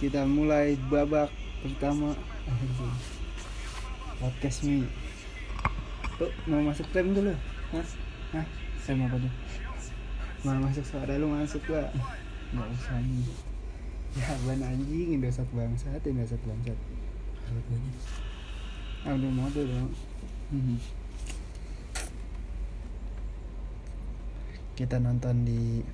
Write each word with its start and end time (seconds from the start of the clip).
kita 0.00 0.24
mulai 0.24 0.80
babak 0.88 1.28
pertama. 1.60 2.16
Podcast 4.16 4.64
mi. 4.64 4.84
Tuh 6.16 6.32
mau 6.44 6.60
masuk 6.64 6.88
frame 6.88 7.12
dulu? 7.12 7.32
Hah? 7.72 7.86
Hah? 8.34 8.46
Frame 8.80 9.04
apa 9.06 9.16
tuh 9.20 9.32
mau 10.40 10.56
masuk 10.56 10.80
suara 10.80 11.20
lu 11.20 11.28
masuk 11.28 11.60
lah 11.68 11.92
nggak 12.56 12.68
usah 12.72 12.96
nih 12.96 13.28
ya 14.16 14.32
ban 14.48 14.64
anjing 14.64 15.20
indosat 15.20 15.44
bangsat 15.52 16.00
indosat 16.00 16.40
bangsat. 16.48 16.78
Ah 19.04 19.12
udah 19.12 19.30
mau 19.36 19.52
tuh 19.52 19.68
dong 19.68 19.92
Mhm. 20.50 20.80
kita 24.80 24.96
nonton 24.96 25.44
di 25.44 25.84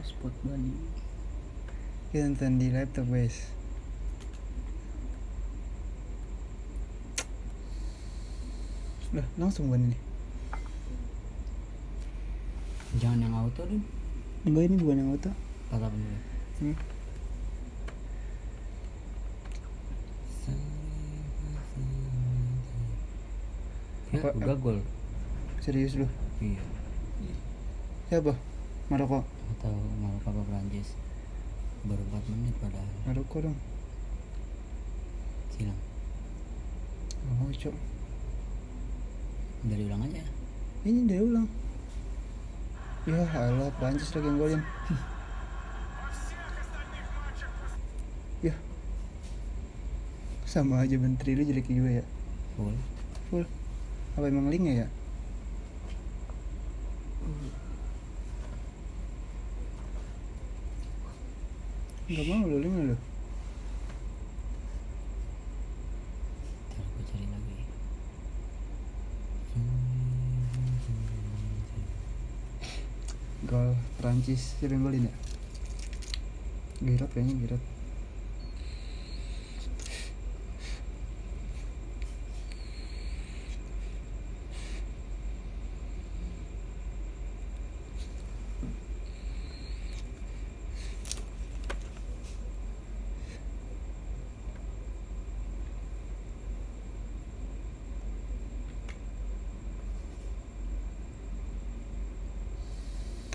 spot 0.00 0.32
Bali 0.48 0.72
kita 2.10 2.22
nonton 2.30 2.56
di 2.62 2.70
laptop 2.70 3.06
guys. 3.10 3.50
Lah 9.14 9.26
langsung 9.38 9.70
ban 9.70 9.82
ini? 9.82 9.98
Jangan 12.96 13.22
yang 13.22 13.34
auto 13.36 13.62
deh 13.68 13.82
enggak 14.46 14.64
ini 14.70 14.76
bukan 14.78 15.00
yang 15.02 15.10
auto. 15.12 15.30
Kata 15.68 15.86
bener. 15.90 16.18
Hmm. 16.62 16.76
ya 24.14 24.18
Apa- 24.22 24.34
udah 24.38 24.56
gol. 24.62 24.78
Serius 25.60 25.98
lu? 25.98 26.06
Iya. 26.38 26.62
Siapa? 28.06 28.32
Maroko? 28.86 29.26
Atau 29.58 29.74
Maroko 29.98 30.30
apa 30.30 30.42
Prancis 30.46 30.94
baru 31.86 32.02
4 32.12 32.32
menit 32.34 32.54
padahal. 32.58 32.88
Maroko 33.06 33.36
dong. 33.46 33.58
Silang 35.54 35.80
Gak 37.26 37.34
mau 37.38 37.50
cok. 37.50 37.76
Dari 39.66 39.82
ulang 39.86 40.02
aja. 40.06 40.22
Ini 40.86 41.00
dia 41.06 41.20
ulang. 41.22 41.46
Ya 43.06 43.22
Allah 43.38 43.70
Prancis 43.78 44.10
lagi 44.18 44.26
yang 44.26 44.38
golin 44.38 44.62
ya. 48.42 48.54
Sama 50.42 50.82
aja 50.82 50.98
menteri 50.98 51.38
lu 51.38 51.46
jelek 51.46 51.70
juga 51.70 52.02
ya. 52.02 52.04
Full. 52.58 52.74
Full. 53.30 53.44
Apa 54.18 54.26
emang 54.26 54.50
linknya 54.50 54.86
ya 54.86 54.88
Gak 62.06 62.22
mau 62.22 62.46
lu 62.46 62.62
linknya 62.62 62.94
lu 62.94 62.96
ntar 66.70 66.84
gue 66.86 67.02
cari 67.10 67.26
lagi. 67.26 67.58
Gol 73.50 73.74
Prancis 73.98 74.54
yang 74.62 74.86
golin 74.86 75.10
ya? 75.10 75.14
Giroud 76.78 77.10
kayaknya 77.10 77.34
Giroud 77.42 77.64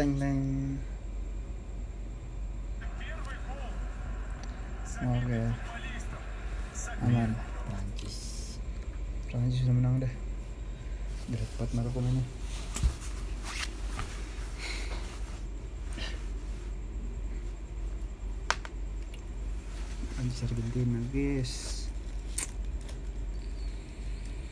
Teng 0.01 0.17
teng 0.17 0.39
Oke 4.97 5.41
Aman 7.05 7.37
Prancis 7.69 8.17
Prancis 9.29 9.61
sudah 9.61 9.77
menang 9.77 10.01
deh 10.01 10.13
Mainnya 11.99 12.23
Prancis 20.15 20.43
Argentina 20.47 20.99
guys. 21.11 21.53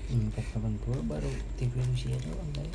Impact 0.10 0.50
kapan 0.58 0.74
gua 0.84 1.00
baru 1.06 1.30
TV 1.56 1.70
Rusia 1.86 2.18
doang 2.26 2.50
tadi 2.52 2.74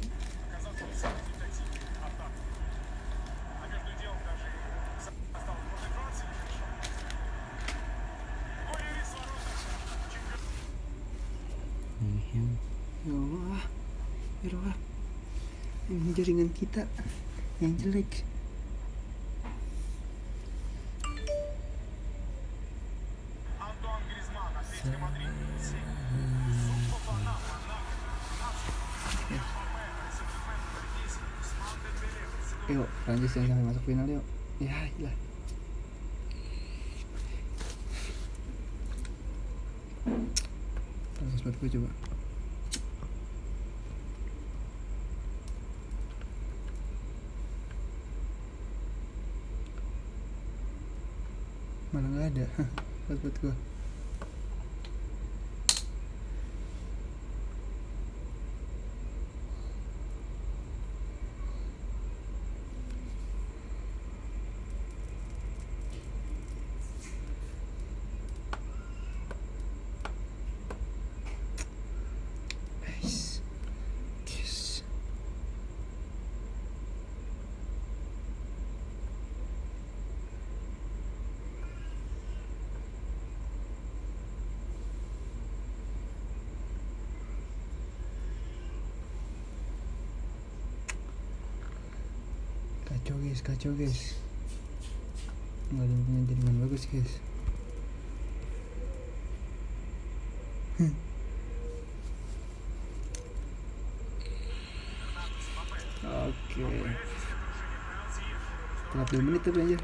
Mhm. 12.01 12.49
Ya 13.05 13.13
Allah 13.15 13.63
Ya 14.43 14.49
Allah 14.57 14.77
Ini 15.84 15.84
jaringan 16.15 16.51
kita 16.51 16.87
Yang 17.63 17.75
jelek. 17.87 18.13
Yuk, 32.65 32.89
Prancis 33.05 33.37
yang 33.37 33.45
sampai 33.45 33.65
masuk 33.69 33.85
final 33.85 34.09
yuk. 34.09 34.25
Ya, 34.57 34.73
gila. 34.97 35.13
Prancis 41.13 41.41
buat 41.45 41.57
gue 41.61 41.69
coba 41.77 41.91
Malah 51.93 52.11
nggak 52.11 52.24
ada 52.35 52.67
Buat 53.07 53.19
buat 53.23 53.37
gue 53.39 53.55
Nice. 72.85 73.41
Yes. 74.27 74.83
Kacau 93.05 93.21
guys, 93.21 93.45
kacau 93.45 93.69
guys. 93.77 94.17
Nggak 95.69 95.85
ada 95.85 95.93
punya 96.09 96.25
jaringan 96.25 96.57
bagus 96.65 96.89
guys. 96.89 97.21
Oke. 106.01 106.65
Telat 108.89 109.09
2 109.13 109.21
menit 109.21 109.45
tapi 109.45 109.59
aja. 109.69 109.77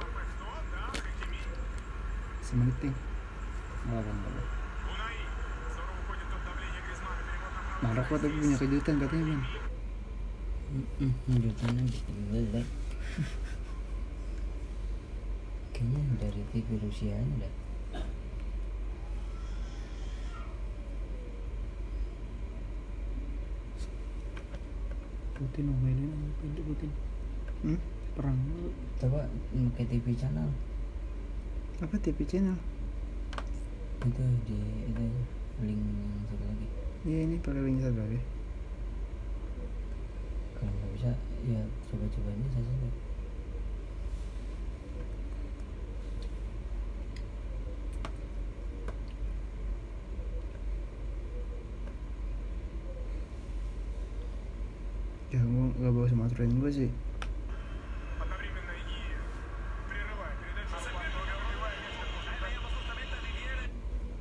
Semenit 2.40 2.76
ting. 2.80 2.96
Nggak 3.84 4.00
apa 4.00 4.10
apa. 4.16 4.42
Maroko 7.84 8.16
tapi 8.16 8.32
punya 8.32 8.56
kejutan 8.56 8.96
katanya 8.96 9.36
bang. 9.36 9.44
Gitu 11.28 11.52
jelek 11.60 12.79
kayaknya 15.74 16.00
dari 16.20 16.42
TV 16.52 16.68
Rusia 16.78 17.16
nya 17.16 17.46
dah 17.46 17.54
Putin 25.40 25.72
mau 25.72 25.78
mainin 25.80 26.12
apa 26.12 26.44
itu 26.52 26.60
Putin? 26.68 26.90
Hmm? 27.64 27.80
Perang 28.12 28.36
lu. 28.36 28.68
coba 29.00 29.24
pakai 29.72 29.88
TV 29.88 30.12
channel 30.12 30.52
apa 31.80 31.96
TV 31.96 32.28
channel 32.28 32.60
itu 34.04 34.24
di 34.44 34.60
itu 34.92 35.04
link 35.64 35.80
yang 35.80 36.24
satu 36.28 36.44
lagi 36.44 36.68
iya 37.08 37.18
ini 37.24 37.36
pakai 37.40 37.62
link 37.64 37.80
satu 37.80 37.96
lagi 37.96 38.20
kalau 40.60 40.72
nggak 40.76 40.92
bisa 41.00 41.10
ya 41.50 41.62
coba-coba 41.90 42.30
ini 42.30 42.46
saja 42.54 42.72
deh 42.78 42.94
ya 55.30 55.38
gue 55.42 55.66
gak 55.78 55.92
bawa 55.94 56.06
sama 56.10 56.26
aturan 56.26 56.58
gue 56.58 56.70
sih. 56.74 56.90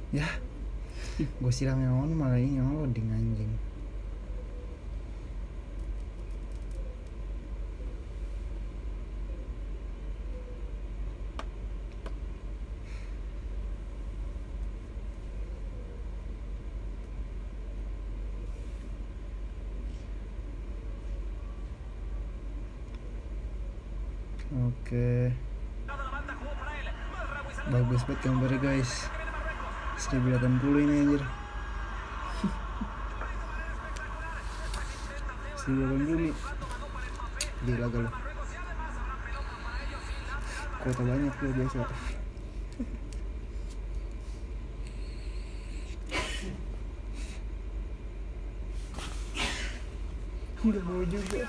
Ya 0.09 0.25
gue 1.19 1.51
siram 1.53 1.77
yang 1.83 1.99
on 1.99 2.13
malah 2.15 2.39
ini 2.39 2.57
yang 2.57 2.73
loading 2.79 3.11
anjing 3.11 3.53
Oke. 24.89 25.29
Bagus 27.69 27.97
banget 28.09 28.25
gambarnya 28.25 28.57
guys. 28.57 29.05
1080 30.01 30.81
ini 30.81 30.97
anjir. 30.97 31.21
1080 35.61 36.17
nih. 36.17 36.33
Gila 37.69 37.85
galau. 37.93 38.09
Kota 40.81 41.01
banyak 41.05 41.37
ya 41.37 41.53
biasa. 41.53 41.85
Udah 50.65 50.81
mau 50.81 51.05
juga. 51.05 51.45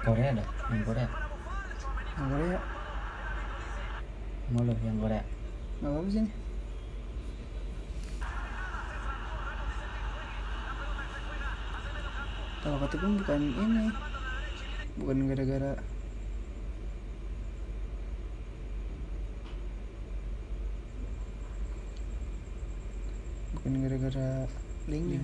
Korea 0.00 0.32
ada 0.32 0.44
yang 0.72 0.82
Korea 0.82 1.08
Nah, 2.20 2.26
Korea. 2.26 2.58
mau 4.50 4.66
lo 4.66 4.72
yang 4.80 4.98
Korea 4.98 5.22
Gak 5.80 5.88
apa-apa 5.88 6.08
sih 6.12 6.22
nih. 6.24 6.34
Kalau 12.70 12.86
kata 12.86 13.02
pun 13.02 13.18
bukan 13.18 13.42
ini. 13.50 13.86
Bukan 14.94 15.26
gara-gara 15.26 15.74
Bukan 23.58 23.72
gara-gara 23.74 24.46
linknya. 24.86 25.18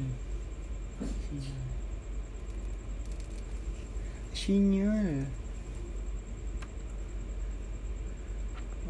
Sinyal. 4.35 5.31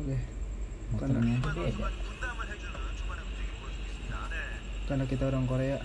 Oke. 0.00 0.17
Motornya 0.97 1.20
aja 1.44 1.50
beda. 1.61 1.88
Karena 4.88 5.05
kita 5.05 5.29
orang 5.29 5.44
Korea 5.44 5.76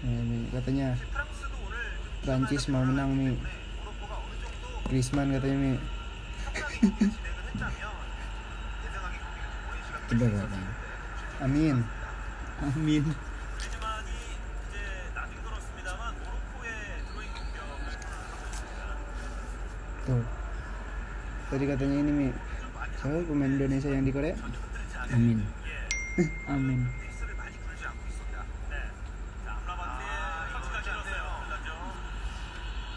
Nah, 0.00 0.16
ini 0.16 0.48
katanya 0.48 0.88
Prancis 2.24 2.68
mau 2.72 2.82
menang 2.84 3.12
nih 3.14 3.36
Griezmann 4.88 5.30
katanya 5.36 5.58
nih 5.60 5.76
coba 10.10 10.26
Amin. 11.40 11.80
Amin. 12.60 13.04
Tuh. 20.04 20.24
Tadi 21.48 21.64
katanya 21.64 21.96
ini 22.04 22.12
Mi. 22.12 22.28
Siapa 23.00 23.24
pemain 23.24 23.48
Indonesia 23.48 23.88
yang 23.88 24.04
di 24.04 24.12
Korea? 24.12 24.36
amin. 25.08 25.40
Amin 26.52 27.09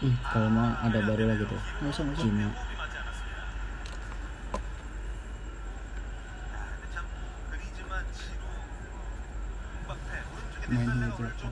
Ih, 0.04 0.16
kalau 0.20 0.52
mau 0.52 0.68
ada 0.84 1.00
baru 1.00 1.32
lagi 1.32 1.48
tuh 1.48 1.56
Nggak 1.80 1.88
usah, 1.96 2.02
nggak 2.04 2.16
usah. 2.20 2.28
Cina. 2.28 2.48
Main 10.68 10.88
aja 11.08 11.48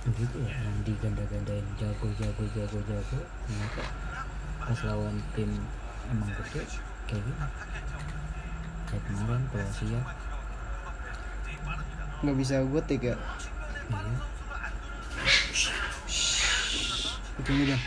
begitu 0.00 0.36
ya 0.44 0.56
yang 0.56 0.80
diganda-gandain 0.84 1.66
jago 1.76 2.08
jago 2.16 2.44
jago 2.56 2.78
jago. 2.88 3.18
Ternyata 3.20 3.84
pas 4.60 4.80
lawan 4.84 5.16
tim 5.36 5.50
emang 6.08 6.30
gede 6.36 6.64
kayak 7.08 7.20
gini. 7.24 7.32
Kayak 8.88 9.02
kemarin 9.08 9.44
Kroasia. 9.48 10.00
Nggak 12.20 12.36
bisa 12.36 12.54
gue 12.64 12.82
ya 13.90 13.98
iya 13.98 14.18
Kucingnya 17.36 17.64
dong 17.74 17.82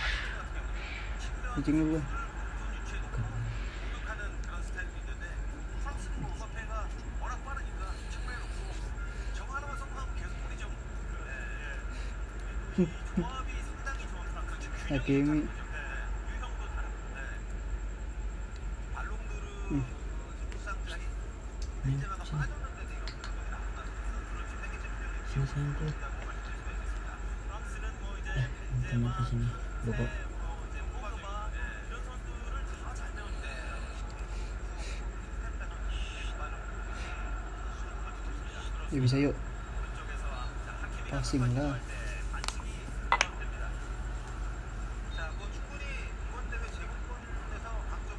Kucingnya 1.55 1.83
belum 1.87 2.05
Hakimi 14.89 15.47
Hmm. 19.63 19.79
Nih, 21.87 21.95
sini. 25.33 25.42
Sini 25.53 25.69
sayangku. 25.69 25.85
Eh, 28.33 28.47
teman 28.89 29.11
ke 29.13 29.23
sini. 29.29 29.47
Bobo. 29.85 30.05
Ya 38.93 39.01
bisa 39.01 39.17
yuk 39.17 39.33
Passing 41.09 41.41
lah 41.41 41.77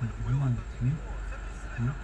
Hmm, 0.05 0.59
hmm, 0.83 0.95
hmm. 1.79 2.04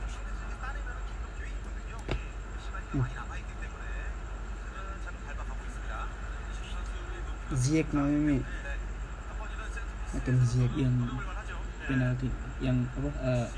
Ziyech 7.70 7.86
namanya 7.94 8.42
Hakim 10.10 10.42
Ziyech 10.42 10.74
yang 10.74 11.06
penalti 11.86 12.26
yang 12.58 12.82
apa 12.98 13.10
eh, 13.22 13.48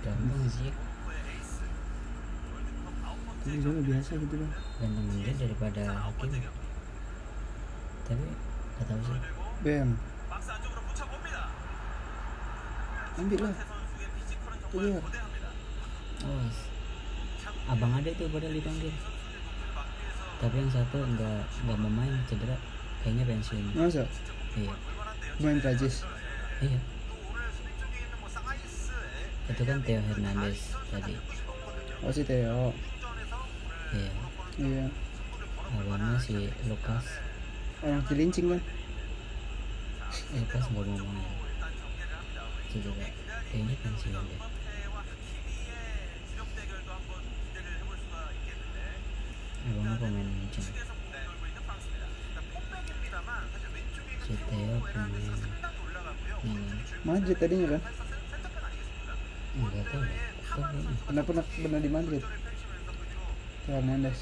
Ganteng 0.00 0.48
sih. 0.48 0.72
Tapi 3.44 3.56
mah 3.60 3.84
biasa 3.84 4.10
gitu 4.16 4.34
bang 4.40 4.52
Ganteng 4.80 5.06
dia 5.12 5.32
daripada 5.36 5.82
Hakim. 6.08 6.30
Tapi 8.08 8.24
gak 8.80 8.86
tahu 8.88 9.00
sih. 9.04 9.20
Bam 9.68 9.88
Ambil 13.20 13.38
lah 13.44 13.54
Keluar 14.72 15.02
Oh, 16.24 16.48
abang 17.64 17.92
ada 17.96 18.10
tuh 18.12 18.28
padahal 18.28 18.52
dipanggil. 18.52 18.92
tapi 20.34 20.60
yang 20.60 20.68
satu 20.68 21.00
nggak 21.00 21.40
nggak 21.64 21.78
mau 21.80 21.88
main 21.88 22.12
cedera. 22.28 22.56
Kayaknya 23.00 23.24
pensiun. 23.24 23.64
Masa? 23.76 24.04
Iya. 24.56 24.74
Main 25.40 25.58
Prancis? 25.60 26.04
Iya. 26.60 26.80
Itu 29.48 29.62
kan 29.64 29.78
Theo 29.84 30.00
Hernandez 30.04 30.76
tadi. 30.92 31.14
Oh 32.04 32.12
si 32.12 32.22
Theo. 32.28 32.76
Iya. 33.96 34.12
Iya. 34.60 34.86
Lawannya 35.80 36.20
si 36.20 36.36
Lukas 36.68 37.04
orang 37.84 38.04
Cilincing 38.08 38.46
kan 38.52 38.60
Lukas 40.36 40.64
nggak 40.68 40.84
mau 40.84 41.08
main. 41.08 41.32
Cedera. 42.68 43.08
Kayaknya 43.48 43.74
pensiun 43.80 44.12
deh 44.28 44.40
abangnya 49.94 50.43
Theo 50.54 50.62
pemain 57.02 57.18
yang 57.26 57.26
Madrid 57.26 57.34
tadinya 57.34 57.66
kan 57.74 57.82
tahu 59.58 59.82
kayaknya 59.82 60.14
pernah 61.02 61.24
pernah 61.26 61.44
pernah 61.58 61.80
di 61.82 61.90
Madrid 61.90 62.22
Theo 63.66 63.74
Hernandez 63.82 64.18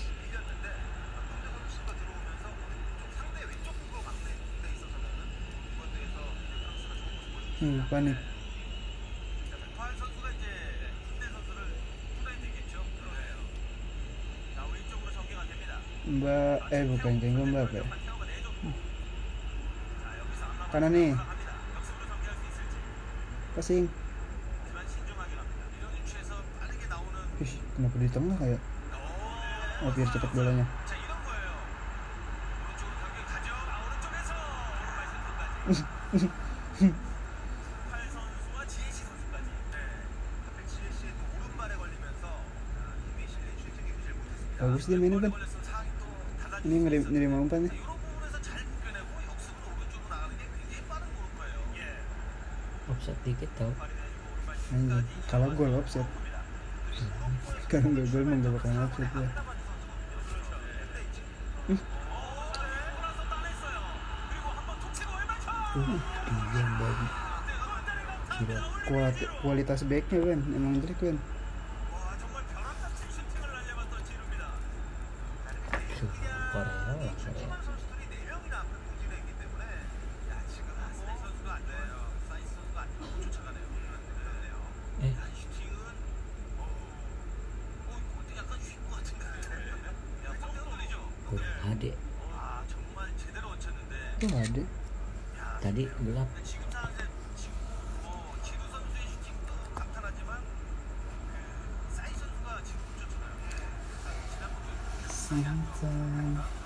hmm 7.61 7.79
panik 7.93 8.32
Mbak 16.03 16.75
eh 16.75 16.83
bukan 16.83 17.13
Cenggo 17.23 17.47
Mbak 17.47 17.63
apa 17.63 17.75
ya? 17.79 17.85
Kanan 20.75 20.91
nih. 20.91 21.15
Passing. 23.55 23.87
Ih, 27.39 27.53
kenapa 27.79 27.97
di 28.03 28.09
tengah 28.11 28.35
kayak? 28.35 28.61
Oh, 29.87 29.91
biar 29.95 30.09
cepat 30.11 30.31
bolanya. 30.35 30.67
Bagus 44.63 44.87
dia 44.87 44.99
mainnya 44.99 45.19
kan. 45.27 45.33
Ini 46.63 46.77
nerima, 46.79 47.07
nerima 47.11 47.37
umpannya. 47.43 47.73
offset 53.03 53.19
dikit 53.27 53.51
tau 53.59 53.73
Anjing, 54.73 55.05
kalau 55.29 55.51
gol 55.53 55.75
offset. 55.75 56.07
Sekarang 57.67 57.99
gak 57.99 58.07
gol 58.09 58.25
emang 58.25 58.41
gak 58.41 58.53
bakalan 58.57 58.87
offset 58.87 59.11
ya. 59.11 59.29
uh 65.73 66.01
dia 66.53 66.61
yang 66.61 66.73
baru 66.77 67.07
gila 68.33 68.57
Kualitas, 68.83 69.29
kualitas 69.41 69.81
backnya 69.89 70.21
kan, 70.21 70.41
emang 70.53 70.73
jelek 70.85 70.99
kan. 71.01 71.17
Ada 91.41 91.93
Tuh 94.23 94.31
ada. 94.31 94.63
tadi 95.59 95.85
gelap 96.07 96.31
Santai. 105.09 106.62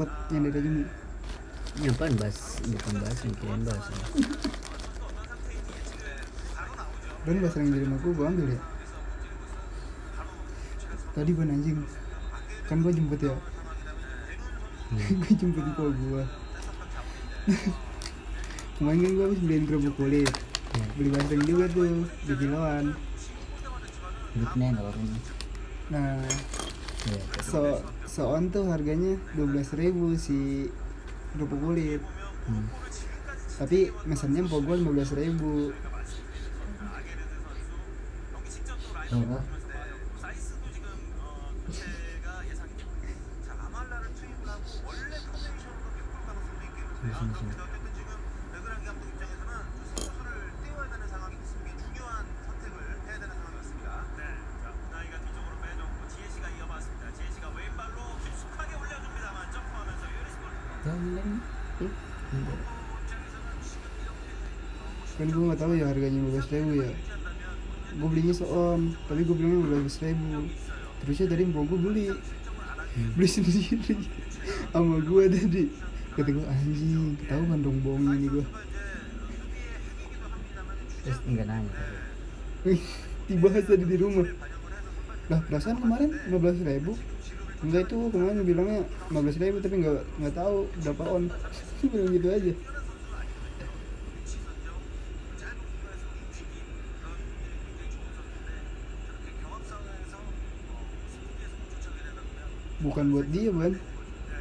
Nggak 0.00 0.08
kuat 0.08 0.32
nyender 0.32 0.56
aja 0.56 0.70
nih. 0.72 0.88
Apaan 1.92 2.14
bahas 2.16 2.38
bukan 2.64 2.94
bahas 3.04 3.18
mikirin 3.20 3.62
bahas 3.68 3.84
ya. 3.84 4.00
Dan 7.20 7.36
bahasa 7.44 7.56
yang 7.60 7.68
di 7.68 7.78
rumah 7.84 7.98
gue 8.00 8.12
gue 8.16 8.26
ambil 8.26 8.46
ya. 8.48 8.60
Tadi 11.12 11.30
ban 11.36 11.52
anjing. 11.52 11.78
Kan 12.64 12.80
gue 12.80 12.92
jemput 12.96 13.20
ya. 13.20 13.36
gue 15.20 15.32
jemput 15.36 15.64
di 15.68 15.72
gue. 15.76 16.24
Kemarin 18.80 19.00
kan 19.04 19.12
gue 19.12 19.24
habis 19.28 19.40
beliin 19.44 19.64
kerupuk 19.68 19.94
kulit. 20.00 20.32
Ya, 20.70 20.84
Beli 20.96 21.10
basreng 21.12 21.44
juga 21.44 21.64
tuh 21.68 22.08
di 22.24 22.34
kiloan. 22.40 22.96
apa-apa. 24.80 25.02
Nah, 25.92 26.24
Iya. 27.00 27.22
so 27.42 27.60
soon 28.10 28.50
tuh 28.50 28.66
harganya 28.66 29.14
12.000 29.38 29.94
si 30.18 30.66
kerupuk 31.30 31.62
kulit. 31.62 32.02
Hmm. 32.50 32.66
Tapi 33.62 33.94
mesennya 34.02 34.42
mpok 34.50 34.66
gue 34.66 34.76
15.000 34.82 35.70
Oh, 39.10 39.42
sini, 47.10 47.22
sini, 47.26 47.34
sini. 47.34 47.70
Tolong. 60.80 61.40
Eh, 61.80 61.90
enggak. 62.32 62.60
kan 65.20 65.28
gue 65.28 65.44
nggak 65.44 65.49
tahu 65.60 65.76
ya 65.76 65.92
harganya 65.92 66.20
15.000 66.40 66.80
ya. 66.80 66.90
Gue 68.00 68.08
belinya 68.08 68.32
soon 68.32 68.96
tapi 69.04 69.20
gue 69.28 69.36
bilangnya 69.36 69.84
15.000 69.84 71.04
terusnya 71.04 71.26
tadi 71.28 71.42
mpok 71.44 71.62
gue 71.68 71.78
beli. 71.84 72.04
Beli 73.16 73.28
sendiri. 73.28 73.94
Sama 74.72 74.96
gue 75.04 75.24
tadi. 75.28 75.64
Kata 76.16 76.28
gue 76.32 76.46
anjing 76.48 77.14
ketahuan 77.20 77.60
dong 77.60 77.78
bohongnya 77.84 78.18
nih 78.18 78.28
gue 78.32 78.44
Terus 81.04 81.20
enggak 81.28 81.46
nanya. 81.48 81.72
Dibahas 83.28 83.64
tadi 83.68 83.84
di 83.84 83.96
rumah. 84.00 84.28
Lah 85.28 85.40
perasaan 85.44 85.78
kemarin 85.78 86.10
15 86.32 86.66
ribu? 86.66 86.92
Enggak 87.60 87.92
itu 87.92 87.96
kemarin 88.08 88.40
bilangnya 88.48 88.80
15 89.12 89.42
ribu 89.44 89.56
tapi 89.60 89.74
nggak 89.84 90.00
nggak 90.24 90.34
tahu 90.34 90.56
berapa 90.80 91.04
on. 91.04 91.24
Bilang 91.92 92.12
gitu 92.16 92.28
aja 92.32 92.52
bukan 102.90 103.06
buat 103.14 103.28
dia 103.30 103.54
kan 103.54 103.74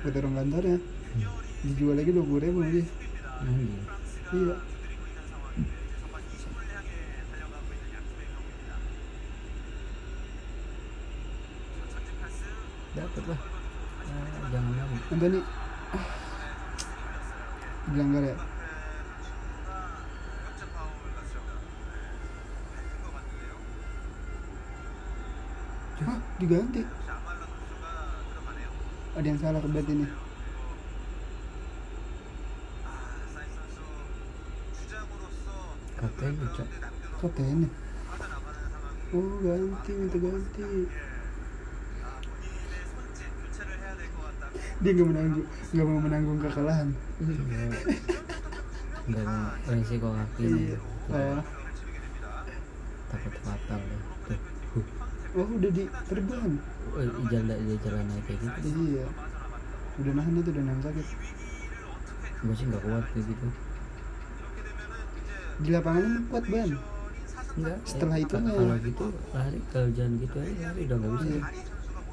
buat 0.01 0.15
orang 0.17 0.33
kantornya 0.41 0.77
hmm. 0.81 1.29
dijual 1.69 1.93
lagi 1.93 2.09
dua 2.09 2.25
puluh 2.25 2.41
ribu 2.41 2.59
lagi. 2.65 2.81
Hmm. 3.45 3.71
iya. 4.33 4.55
Dapat 12.89 13.23
lah. 13.29 13.39
Nah, 14.09 14.49
jangan 14.49 14.71
jangan 14.73 14.97
entah 15.13 15.29
nih 15.29 15.43
ah, 15.93 16.05
ya? 18.25 18.35
Hah, 25.99 26.19
diganti? 26.39 26.81
Ada 29.19 29.27
yang 29.27 29.39
salah 29.43 29.59
berarti 29.59 29.91
ini? 29.91 30.07
Katanya 35.99 36.45
cok 36.55 36.67
kapten 37.19 37.67
oh 39.11 39.35
ganti 39.43 39.91
minta 39.91 40.17
ganti. 40.23 40.63
Dia 44.79 44.91
nggak 44.95 45.07
menanggung 45.11 45.47
nggak 45.75 45.85
mau 45.91 45.99
menanggung 45.99 46.39
kekalahan. 46.39 46.87
Iya. 47.19 47.67
nggak 49.09 49.25
mau 49.25 49.73
resiko 49.73 50.09
kaki 50.13 50.45
iya 50.45 50.77
oh, 51.09 51.41
takut 53.09 53.35
fatal 53.41 53.81
ya 53.81 53.99
tuh 54.29 54.85
oh 55.33 55.47
udah 55.49 55.71
di 55.73 55.83
terbang 56.05 56.61
jalan 57.27 57.57
jalan 57.79 58.03
naik 58.07 58.23
kayak 58.25 58.39
gitu? 58.41 58.67
Iya. 58.89 59.05
Udah 59.99 60.13
nahan 60.15 60.33
itu 60.35 60.49
udah 60.49 60.63
nahan 60.63 60.81
sakit. 60.81 61.07
Gue 62.39 62.53
sih 62.55 62.65
nggak 62.67 62.81
kuat 62.81 63.05
kayak 63.11 63.25
gitu. 63.27 63.47
Di 65.59 65.69
lapangan 65.75 66.05
kuat 66.29 66.45
ban? 66.47 66.71
Enggak 67.49 67.77
Setelah 67.83 68.15
eh, 68.15 68.23
itunya- 68.23 68.55
kalau 68.55 68.77
gitu 68.79 69.05
lari 69.33 69.59
kalau 69.73 69.89
jalan 69.91 70.13
gitu 70.17 70.37
aja 70.39 70.53
lari 70.69 70.81
udah 70.87 70.97
nggak 70.97 71.11
bisa. 71.11 71.27
Iya. 71.27 71.41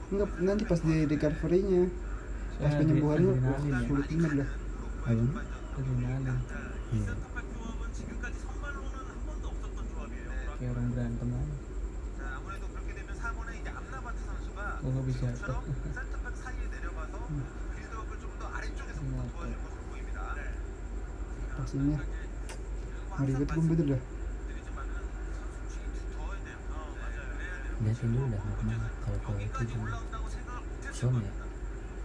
Enggak, 0.06 0.30
nanti 0.42 0.62
pas 0.64 0.80
di 0.80 0.96
recovery-nya 1.06 1.82
pas 1.86 1.92
Soalnya 2.56 2.78
penyembuhannya 2.78 3.30
adrenalin 3.30 3.52
wah, 3.52 3.60
ya. 3.60 3.86
sulit 3.86 4.06
banget 4.08 4.32
dah. 4.32 4.48
Abang? 5.06 5.30
adrenalin. 5.76 6.36
Iya. 6.90 7.12
Kayak 10.56 10.70
orang 10.72 10.86
berantem 10.90 11.28
aja 11.30 11.54
버거비지 14.86 15.24
할까? 15.26 15.62
센터백 15.66 16.36
사이에 16.36 16.68
내려가서 16.68 17.26
빌드업을 17.26 18.20
좀 18.20 18.38
더 18.38 18.46
아래쪽에서부터 18.46 19.16
도와준 19.26 19.56
것으로 21.56 21.98
그리고 23.16 23.46
분배들려. 23.46 23.96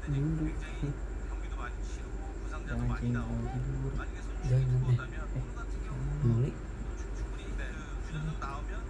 눈도 0.08 0.48
있고 0.48 0.88
나한테 2.66 3.14
열는데 4.52 4.98
머리 6.24 6.54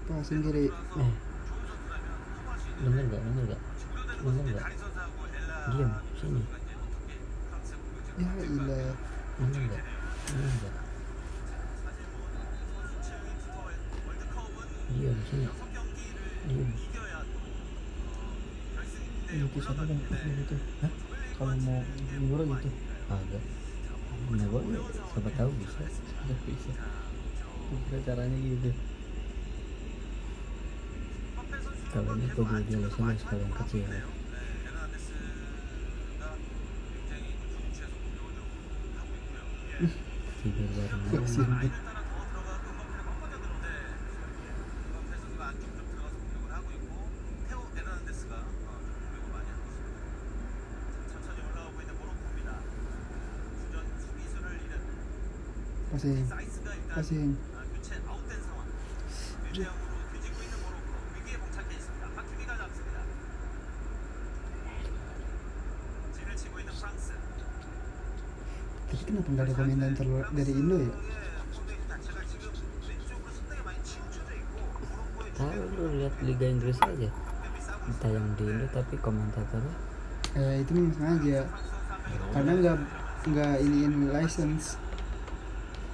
또 0.08 0.24
승질이 0.24 0.72
네. 0.98 1.14
눈물가 2.82 3.18
눈물가 3.18 3.71
denger 4.22 4.46
gak 4.54 4.68
diam 5.74 5.92
sini. 6.22 6.42
Ya 8.22 8.30
ilah 8.46 8.94
denger 9.42 9.64
gak 9.66 9.84
denger 10.30 10.52
gak 10.62 10.76
diam 14.94 15.18
sini. 15.26 15.48
Diam. 16.46 16.70
Itu 19.32 19.60
siapa 19.64 19.84
kan? 19.88 19.98
Gitu. 19.98 20.56
Hah? 20.86 20.92
kalau 21.42 21.58
mau 21.66 21.82
libur 22.14 22.46
gitu. 22.46 22.70
Agak 23.10 23.44
nah 24.32 24.48
gua 24.48 24.62
siapa 25.12 25.30
tahu 25.34 25.50
bisa. 25.58 25.84
Bisa. 26.46 26.72
Kira 27.90 28.00
caranya 28.06 28.38
gitu 28.38 28.70
estaba 31.92 32.14
en 32.14 32.22
el 32.22 32.30
podio 32.30 32.64
de 32.64 32.78
los 32.78 33.00
hombres 33.00 33.22
para 33.24 33.36
un 33.36 33.52
castigo. 33.52 33.86
역시 41.14 41.38
파생 55.92 56.26
파생 56.90 57.38
tapi 68.92 69.08
kenapa 69.08 69.30
nggak 69.32 69.46
ada 69.48 69.54
komentar 69.56 70.08
dari 70.36 70.52
Indo 70.52 70.78
ya? 70.84 70.94
Tahu 75.32 75.64
lu 75.80 75.84
lihat 75.96 76.14
Liga 76.28 76.46
Inggris 76.52 76.78
aja. 76.84 77.10
Tayang 78.04 78.36
di 78.36 78.44
Indo 78.52 78.68
tapi 78.76 79.00
komentatornya. 79.00 79.74
Eh 80.36 80.60
itu 80.60 80.72
memang 80.76 80.94
sengaja. 81.00 81.48
Karena 82.36 82.52
nggak 82.60 82.78
nggak 83.32 83.54
iniin 83.64 83.96
license. 84.12 84.76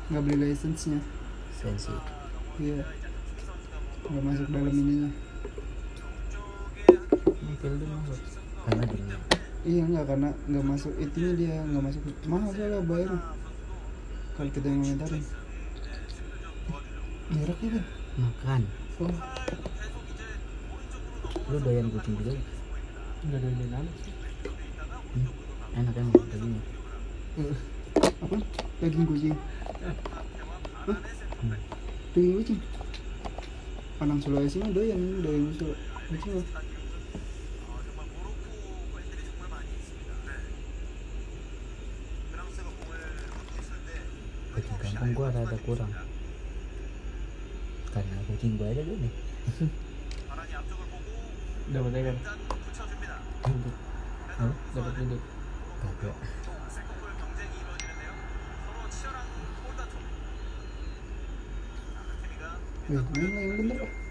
Nggak 0.09 0.21
beli 0.25 0.37
license 0.49 0.81
nya 0.89 0.99
sensi. 1.53 1.93
Iya. 2.57 2.81
Nggak 4.09 4.23
masuk 4.25 4.47
dalam 4.49 4.73
ininya. 4.73 5.11
Filden 7.61 7.89
masuk. 7.93 8.19
Karena 8.65 8.83
gini 8.89 9.36
iya 9.67 9.83
nggak 9.83 10.05
karena 10.07 10.29
nggak 10.47 10.65
masuk 10.65 10.93
itunya 10.95 11.31
dia 11.35 11.55
nggak 11.67 11.83
masuk. 11.83 12.01
Mahal 12.31 12.49
soalnya 12.55 12.79
bayar. 12.87 13.11
Kalau 14.39 14.51
kita 14.53 14.67
yang 14.69 14.81
komentarin 14.85 15.23
mereknya 17.27 17.69
kan 17.75 17.83
makan. 18.15 18.61
Oh. 19.03 19.15
Lu 21.47 21.57
doyan 21.63 21.87
kucing 21.91 22.15
juga 22.15 22.31
ya? 22.31 22.43
nggak 23.27 23.39
ada 23.41 23.47
yang 23.49 23.71
lain 23.73 23.87
hmm? 25.17 25.27
enak 25.73 25.93
emang 25.97 26.13
dagingnya 26.29 26.61
apa? 27.97 28.37
Daging 28.77 29.05
kucing. 29.09 29.35
Hah? 30.85 30.97
Hmm. 31.41 31.57
daging 32.13 32.33
kucing? 32.41 32.59
Panang 33.97 34.19
Sulawesi 34.21 34.57
mah 34.61 34.71
doyan 34.71 35.01
daging 35.25 35.49
Sul- 35.57 35.79
kucing 36.07 36.45
mah 45.07 45.15
kucing 45.15 45.15
kampung 45.15 45.15
gua 45.15 45.31
rada 45.31 45.57
kurang 45.63 45.91
karena 47.95 48.17
kucing 48.27 48.53
gua 48.59 48.67
ada 48.67 48.81
gini 48.83 49.09
dapat 51.67 51.93
ekor 51.95 52.15
duduk 53.47 53.75
Hah? 54.37 54.53
dapat 54.75 54.93
duduk 54.99 55.21
kagak 55.79 56.17
Wih, 62.87 63.03
main 63.03 63.31
lah 63.35 63.43
yang 63.43 63.57
bener 63.59 63.83
lah. 63.83 63.91
Ih, 63.91 64.06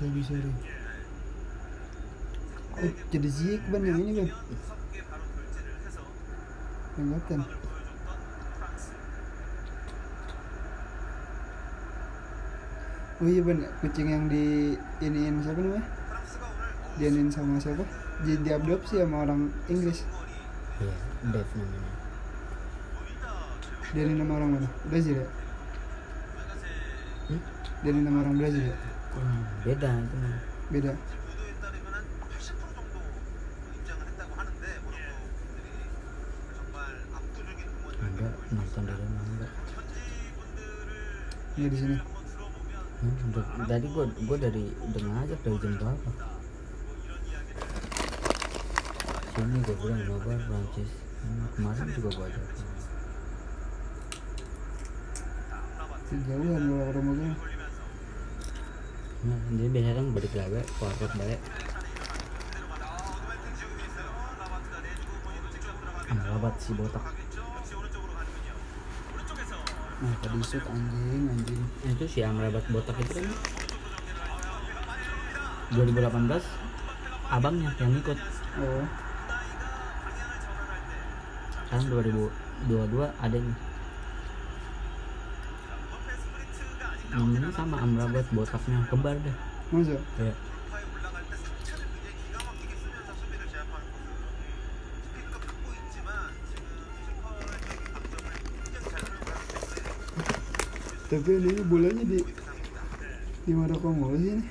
Sorry, 0.00 0.24
sorry, 0.24 0.40
sorry. 0.40 0.80
Eh, 2.88 2.92
jadi 3.12 3.28
Ziyech 3.28 3.64
ban 3.68 3.84
yang 3.84 4.00
ini. 4.00 4.32
Yang 6.96 7.08
kapten. 7.20 7.40
Oh 13.20 13.28
iya 13.28 13.44
ban, 13.44 13.60
kucing 13.84 14.08
yang 14.08 14.24
di 14.32 14.72
iniin 15.04 15.44
siapa 15.44 15.60
namanya? 15.60 15.84
Dianin 16.96 17.28
sama 17.28 17.60
siapa? 17.60 17.84
Di 18.24 18.40
diadopsi 18.40 19.04
sama 19.04 19.28
orang 19.28 19.52
Inggris. 19.68 20.08
iya 20.80 20.96
Dev 21.28 21.48
namanya 21.52 21.92
Dianin 23.92 24.16
sama 24.16 24.32
orang 24.40 24.50
mana? 24.56 24.68
Brazil 24.88 25.20
ya? 25.20 25.28
Hmm? 27.28 27.40
Dianin 27.84 28.04
sama 28.08 28.24
orang 28.24 28.40
Brazil 28.40 28.64
ya? 28.64 28.89
Beda 29.10 29.90
itu 29.90 30.16
mah. 30.22 30.38
beda. 30.70 30.92
Enggak 38.00 38.34
nonton 38.54 38.82
di 38.86 38.94
rumah 38.94 39.22
enggak? 39.26 39.52
Ya 41.58 41.66
di 41.66 41.76
sini. 41.76 41.96
Hmm, 43.00 43.66
tadi 43.66 43.86
gua 43.90 44.04
gua 44.28 44.36
dari 44.38 44.64
udah 44.78 45.02
ngajak 45.02 45.40
dari 45.42 45.56
jam 45.58 45.72
berapa? 45.74 46.10
Sini 49.34 49.58
gua 49.66 49.74
bilang 49.80 50.00
coba 50.06 50.32
Prancis 50.46 50.90
Hmm, 51.20 51.44
kemarin 51.52 51.86
juga 51.92 52.08
gua 52.16 52.26
ajak. 52.30 52.46
Kalau 56.10 56.42
ke 56.42 56.92
rumah 56.96 57.14
gue 57.14 57.59
nah, 59.20 59.40
jadi 59.52 59.68
biasanya 59.68 59.94
kan 60.00 60.06
balik 60.16 60.32
lagi 60.32 60.62
kuartot 60.80 61.12
balik. 61.16 61.40
Amrabat 66.10 66.54
si 66.56 66.70
botak. 66.72 67.04
Nah 70.00 70.14
tadi 70.24 70.40
shoot 70.40 70.64
anjing 70.64 71.24
anjing. 71.28 71.60
Nah, 71.60 71.90
itu 71.92 72.04
si 72.08 72.24
Amrabat 72.24 72.64
botak 72.72 72.96
itu 73.04 73.20
kan? 73.20 73.28
2018 75.76 76.40
abangnya 77.30 77.70
yang 77.78 77.92
ikut. 77.94 78.18
Oh. 78.58 78.84
Sekarang 81.70 81.86
2022 82.66 83.06
adanya 83.22 83.54
namanya 87.20 87.52
sama 87.52 87.76
Amrabat 87.84 88.24
botaknya 88.32 88.80
kembar 88.88 89.12
deh. 89.20 89.36
Masa? 89.68 90.00
Ya 90.16 90.32
tapi 101.10 101.42
ini 101.42 101.66
bolanya 101.66 102.06
di 102.06 102.22
di 103.42 103.52
Maroko 103.52 103.90
mulu 103.90 104.14
sih 104.14 104.38
nih 104.38 104.46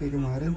kayak 0.00 0.12
kemarin. 0.16 0.52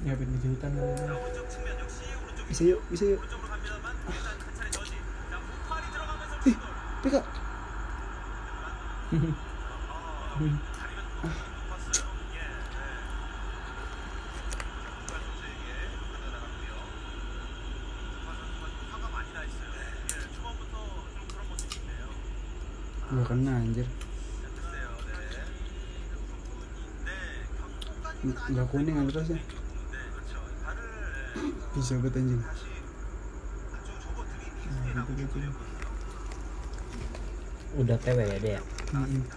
Nyapin 0.00 0.28
kejutan. 0.32 0.70
Bisa 2.48 2.62
yuk 2.72 2.80
bisa 2.88 3.04
yuk 3.04 3.20
ih 6.46 6.56
pika 7.02 7.20
gua 9.06 9.22
kena 23.30 23.52
anjir. 23.62 23.86
Nggak 28.26 28.66
kuning 28.74 28.98
atrasnya 29.06 29.38
bisa 31.78 31.94
banget 32.02 32.18
anjing. 32.18 32.42
Udah 37.76 37.96
PW 38.02 38.18
ya 38.18 38.38
dia 38.42 38.58
나왔습니다. 38.92 39.36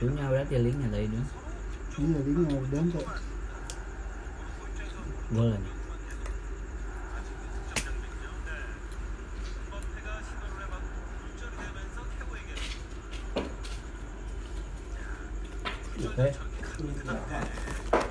Chúng 0.00 0.16
nhau 0.16 0.32
đã 0.32 0.44
tiền 0.48 0.64
lính 0.64 0.82
ở 0.82 0.88
đây 0.92 1.08
nữa. 1.08 1.18
Đúng 1.98 2.14
rồi, 2.14 2.22
đúng 2.26 2.48
rồi, 2.48 2.66
đúng 2.70 2.90
rồi. 2.90 3.04
Vô 5.30 5.42
rồi. 5.42 5.58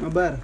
요. 0.10 0.40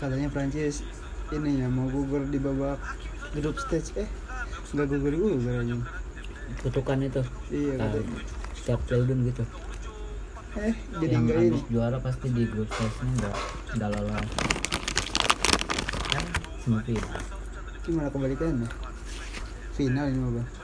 katanya 0.00 0.32
Prancis 0.32 0.80
ini 1.30 1.60
ya 1.60 1.68
mau 1.68 1.84
gugur 1.92 2.24
di 2.24 2.40
babak 2.40 2.80
grup 3.36 3.60
stage. 3.60 3.92
Eh 4.00 4.08
nggak 4.72 4.86
gugur 4.96 5.12
gugur 5.12 5.54
aja. 5.60 5.76
Kutukan 6.64 7.04
itu. 7.04 7.22
Iya 7.52 7.72
Nah, 7.76 7.92
setiap 8.56 8.80
Sheldon 8.88 9.28
gitu. 9.28 9.44
Eh 10.56 10.74
jadi 10.98 11.14
yang 11.14 11.28
ini. 11.30 11.60
juara 11.68 12.00
pasti 12.00 12.32
di 12.32 12.48
grup 12.48 12.66
stage-nya 12.72 13.12
nggak 13.22 13.34
nggak 13.76 13.88
lolos 13.92 14.28
kan? 16.10 16.24
Semifinal. 16.64 17.20
Gimana 17.86 18.08
kebalikannya? 18.10 18.68
Final 19.76 20.06
ini 20.10 20.18
mah 20.18 20.59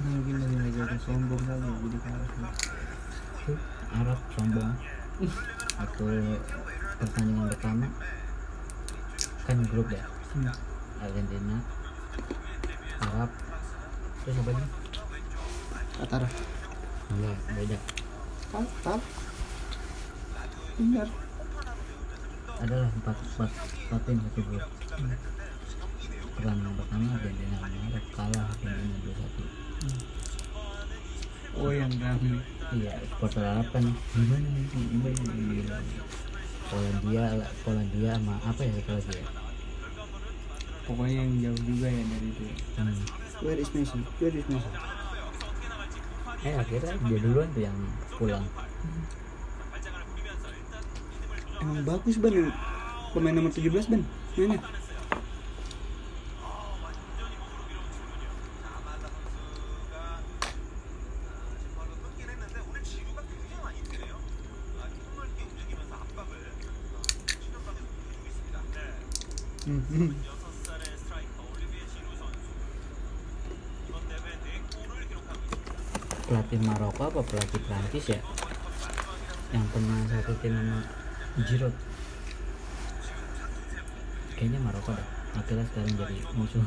mungkin 0.00 0.36
negara 0.40 0.96
sombong 1.04 1.42
kali 1.44 1.66
ya, 1.66 1.74
jadi 1.76 1.98
Arab 3.90 4.20
sombong 4.32 4.72
waktu 5.76 6.06
pertandingan 7.00 7.46
pertama. 7.52 7.86
Kan 9.44 9.66
grup 9.66 9.88
ya? 9.90 10.04
Argentina 11.00 11.56
Arab. 13.02 13.30
Terus 14.20 14.36
apa 14.40 14.50
nih 14.52 14.68
Qatar. 16.00 16.22
Enggak 17.10 17.36
beda. 17.56 17.78
Qatar. 18.52 19.00
Benar. 20.80 21.08
Adalah 22.60 22.88
empat 22.92 23.16
empat 23.16 23.50
empat 23.52 24.00
tim 24.06 24.16
satu 24.22 24.40
grup. 24.48 24.64
Pertandingan 26.36 26.74
pertama 26.78 27.08
Argentina 27.16 27.56
Arab 27.64 28.04
kalah 28.14 28.44
Argentina 28.48 28.96
dua 29.04 29.14
satu 29.18 29.59
oh 31.60 31.72
yang 31.72 31.92
kami 31.96 32.40
iya 32.76 33.00
supporter 33.08 33.42
Arab 33.42 33.66
kan 33.72 33.84
gimana 34.14 34.46
nih 34.46 34.64
gimana 34.70 35.22
nih. 35.34 35.66
Polandia 36.70 37.24
Polandia 37.66 38.12
sama 38.14 38.34
apa 38.46 38.60
ya 38.62 38.72
satu 38.78 38.92
lagi 38.94 39.12
ya? 39.18 39.24
Pokoknya 40.86 41.16
yang 41.22 41.32
jauh 41.42 41.60
juga 41.66 41.88
ya 41.90 42.02
dari 42.06 42.28
itu 42.30 42.42
ya. 42.46 42.54
hmm. 42.78 43.02
where 43.42 43.58
is 43.58 43.70
Messi? 43.74 43.98
Where 44.22 44.34
is 44.34 44.46
Messi? 44.46 44.70
Eh 46.40 46.54
akhirnya 46.56 46.94
dia 47.04 47.18
duluan 47.20 47.48
tuh 47.52 47.62
yang 47.66 47.78
pulang. 48.14 48.46
Emang 51.60 51.80
bagus 51.84 52.16
ban 52.16 52.32
yang 52.32 52.50
pemain 53.12 53.34
nomor 53.34 53.52
17 53.52 53.90
ban 53.90 54.02
mana 54.38 54.56
apa 77.08 77.20
pelatih 77.24 77.60
Prancis 77.64 78.06
ya. 78.12 78.20
Yang 79.56 79.64
pernah 79.72 79.98
satu 80.10 80.32
tim 80.44 80.52
sama 80.52 80.78
Giroud. 81.48 81.74
Kayaknya 84.36 84.58
Maroko 84.60 84.90
deh. 84.92 85.08
Akhirnya 85.36 85.64
sekarang 85.70 85.92
jadi 85.96 86.16
musuh. 86.36 86.66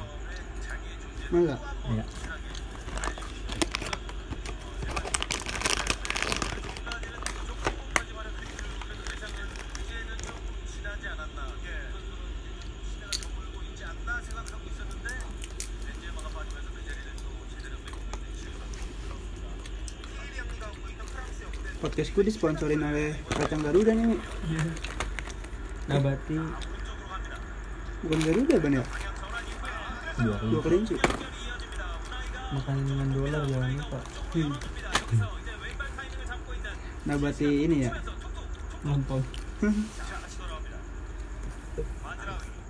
Masa 1.34 1.56
ya 1.94 2.06
역대 21.94 22.02
podcastku 22.10 22.26
disponsorin 22.26 22.82
oleh 22.82 23.14
kacang 23.30 23.62
Garuda 23.62 23.94
nih 23.94 24.18
nabati 25.86 26.42
bukan 28.02 28.20
Garuda 28.26 28.56
ban 28.58 28.74
ya? 28.74 28.84
Dua 30.18 30.36
dua 30.42 30.62
kelinci 30.66 30.98
kelinci 30.98 30.98
makan 32.50 32.78
dengan 32.82 33.14
dolar 33.14 33.46
jangan 33.46 33.78
lupa 33.78 34.00
hmm. 34.34 34.54
nabati 37.06 37.50
ini 37.62 37.86
ya? 37.86 37.94
Nonton. 38.82 39.22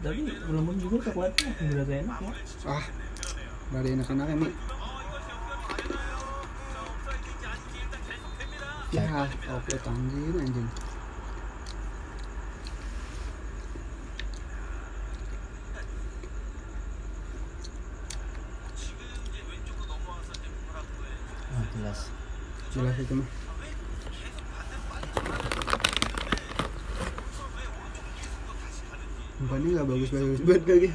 Tapi 0.04 0.20
belum 0.52 0.68
juga 0.84 1.00
coklatnya 1.08 1.48
berasa 1.72 1.94
enak 1.96 2.18
ya 2.20 2.32
ah 2.68 2.84
dari 3.72 3.96
enak-enak 3.96 4.28
ya 4.28 4.36
Mi 4.36 4.52
ya 8.94 9.26
oke 9.58 9.74
anjing 9.90 10.38
anjing 10.38 10.70
ah, 21.50 21.66
jelas 21.74 22.00
jelas 22.70 22.96
itu 23.02 23.14
mah 23.18 23.30
umpannya 29.42 29.70
nggak 29.74 29.88
bagus 29.90 30.10
bagus 30.14 30.42
banget 30.46 30.64
lagi 30.70 30.90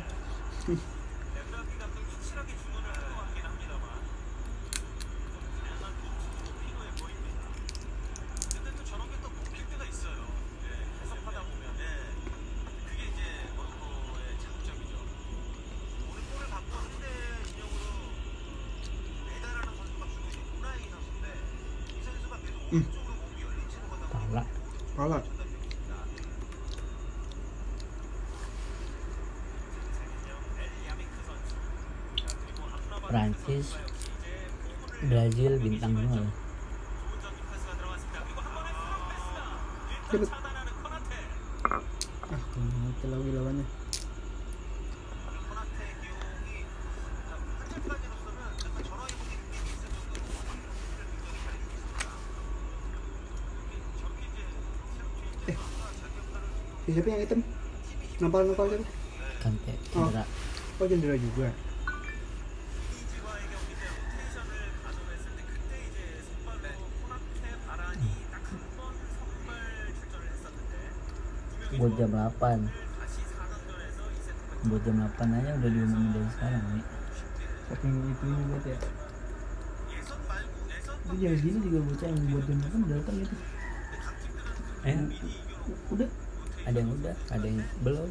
Brazil 35.29 35.61
bintang 35.61 35.93
semua 35.93 36.25
ah 42.33 42.41
mati 42.81 43.05
lagi 43.13 43.31
lawannya. 43.37 43.67
Eh 55.45 55.57
siapa 56.89 57.09
yang 57.13 57.21
hitam 57.21 57.41
nampal 58.17 58.49
nampal 58.49 58.67
siapa? 58.73 58.87
Kante 59.45 59.73
Oh. 59.93 60.09
cedera. 60.09 60.25
oh 60.81 60.87
cendera 60.89 61.21
juga 61.21 61.53
jam 71.99 72.15
8 72.15 74.71
buat 74.71 74.83
jam 74.87 75.03
8 75.03 75.35
aja 75.35 75.51
udah 75.59 75.71
diumumin 75.71 76.15
dari 76.15 76.31
sekarang 76.31 76.63
nih 76.79 76.87
saking 77.69 78.01
itu 78.01 78.27
juga 78.33 78.57
ya. 78.65 78.79
Itu 81.09 81.15
jam 81.21 81.33
gini 81.37 81.59
juga 81.69 81.79
bocah 81.85 82.09
yang 82.09 82.25
buat 82.33 82.45
jam 82.49 82.59
makan 82.65 82.81
datang 82.89 83.17
gitu. 83.21 83.37
Eh? 84.89 84.97
Udah. 85.93 86.09
Ada 86.69 86.85
yang 86.85 86.91
udah 86.93 87.15
ada 87.33 87.47
yang 87.49 87.61
belum. 87.85 88.09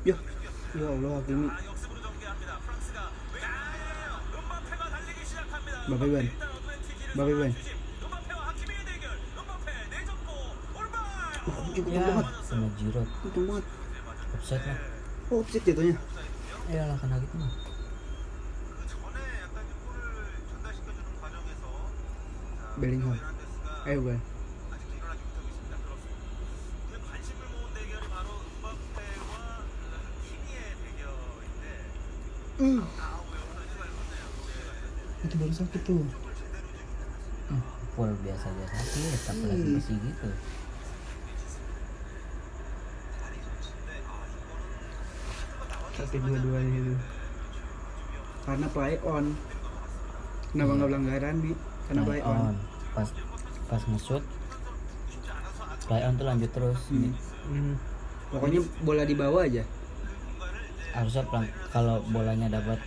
Ya 0.00 0.16
ya 0.70 0.86
Allah 0.86 1.12
Hakimi 1.20 1.48
Bapak 5.90 6.06
Iwan. 6.06 6.26
Bapak 7.18 7.32
Iwan. 7.34 7.52
Uh, 11.40 11.66
kenceng 11.74 11.98
ya. 11.98 12.04
banget 12.04 12.26
sama 12.46 12.66
Giroud 12.78 13.08
kenceng 13.24 13.44
banget 13.48 13.66
offside 14.36 14.64
lah. 14.70 14.78
Oh 15.30 15.42
offset 15.42 15.62
jatuhnya. 15.66 15.96
Ya 16.70 16.82
lah 16.86 16.96
kena 17.02 17.18
gitu 17.18 17.34
mah 17.34 17.50
Bellingham 22.78 23.18
eh 23.84 23.96
bukan 23.98 24.20
sakit 35.60 35.80
tuh. 35.84 36.02
Hmm, 37.50 37.62
full 37.92 38.12
biasa 38.22 38.46
biasa 38.48 38.74
sakit 38.74 39.20
tapi 39.28 39.42
lagi 39.44 39.62
Hmm. 39.62 39.74
masih 39.76 39.96
gitu. 40.00 40.28
Sakit 45.90 46.20
dua-duanya 46.24 46.76
itu 46.80 46.94
karena 48.40 48.66
play 48.72 48.96
on. 49.04 49.36
Kenapa 50.50 50.70
nggak 50.74 50.88
pelanggaran 50.90 51.34
bi? 51.38 51.52
Karena 51.86 52.02
play 52.02 52.20
on, 52.24 52.54
pas 52.96 53.08
pas 53.68 53.82
nge-shoot 53.84 54.24
play 55.86 56.02
on 56.02 56.14
tuh 56.16 56.26
lanjut 56.26 56.50
terus 56.50 56.80
Hmm. 56.90 57.12
hmm. 57.50 57.74
pokoknya 58.32 58.60
bola 58.80 59.04
di 59.04 59.14
bawah 59.14 59.44
aja. 59.44 59.62
Harusnya 60.90 61.22
kalau 61.70 62.02
bolanya 62.10 62.50
dapat 62.50 62.78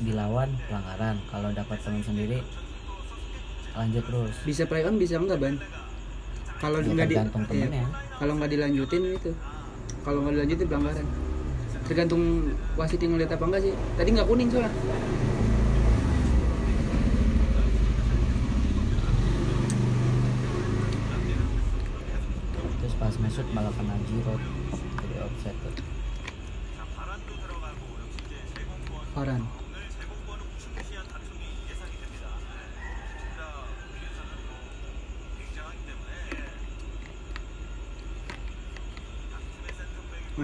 dilawan 0.00 0.48
pelanggaran. 0.68 1.16
Kalau 1.28 1.48
dapat 1.52 1.78
teman 1.84 2.02
sendiri 2.02 2.40
lanjut 3.76 4.04
terus. 4.04 4.34
Bisa 4.42 4.62
play 4.66 4.82
on 4.82 4.96
bisa 4.98 5.20
enggak 5.20 5.38
ban? 5.38 5.54
Kalau 6.60 6.84
Ya, 6.84 6.92
nggak 6.92 7.08
di 7.08 7.16
iya. 7.56 7.86
kalau 8.20 8.32
nggak 8.36 8.50
dilanjutin 8.52 9.02
itu. 9.16 9.32
Kalau 10.04 10.18
nggak 10.24 10.34
dilanjutin 10.36 10.66
pelanggaran. 10.68 11.06
Tergantung 11.88 12.22
wasit 12.76 13.00
yang 13.00 13.16
ngeliat 13.16 13.32
apa 13.32 13.44
enggak 13.46 13.62
sih. 13.64 13.74
Tadi 13.96 14.08
nggak 14.12 14.28
kuning 14.28 14.48
soalnya. 14.52 14.72
Terus 22.80 22.94
pas 22.96 23.14
nge-shoot 23.16 23.48
malah 23.52 23.72
kena 23.76 23.94
Giroud. 24.08 24.42
Jadi 25.00 25.16
offset. 25.24 25.56
Tuh 25.56 26.00
Farhan 29.10 29.42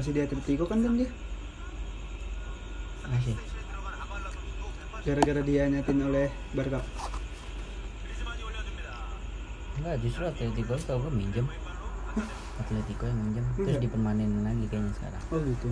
masih 0.07 0.23
di 0.23 0.23
Atletico 0.23 0.71
kan 0.71 0.79
kan 0.87 0.95
dia? 0.95 1.11
Masih. 3.11 3.35
Gara-gara 5.03 5.43
dia 5.43 5.67
nyatin 5.67 5.99
oleh 5.99 6.31
Barca. 6.55 6.79
Enggak 9.83 9.95
justru 10.07 10.23
Atletico 10.31 10.79
tau 10.87 11.03
gue 11.03 11.11
minjem. 11.11 11.47
Atletico 12.63 13.03
yang 13.03 13.19
minjem. 13.19 13.45
Terus 13.59 13.67
Enggak. 13.67 13.83
dipermanenin 13.83 14.43
lagi 14.47 14.65
kayaknya 14.71 14.93
sekarang. 14.95 15.23
Oh 15.35 15.41
gitu. 15.43 15.69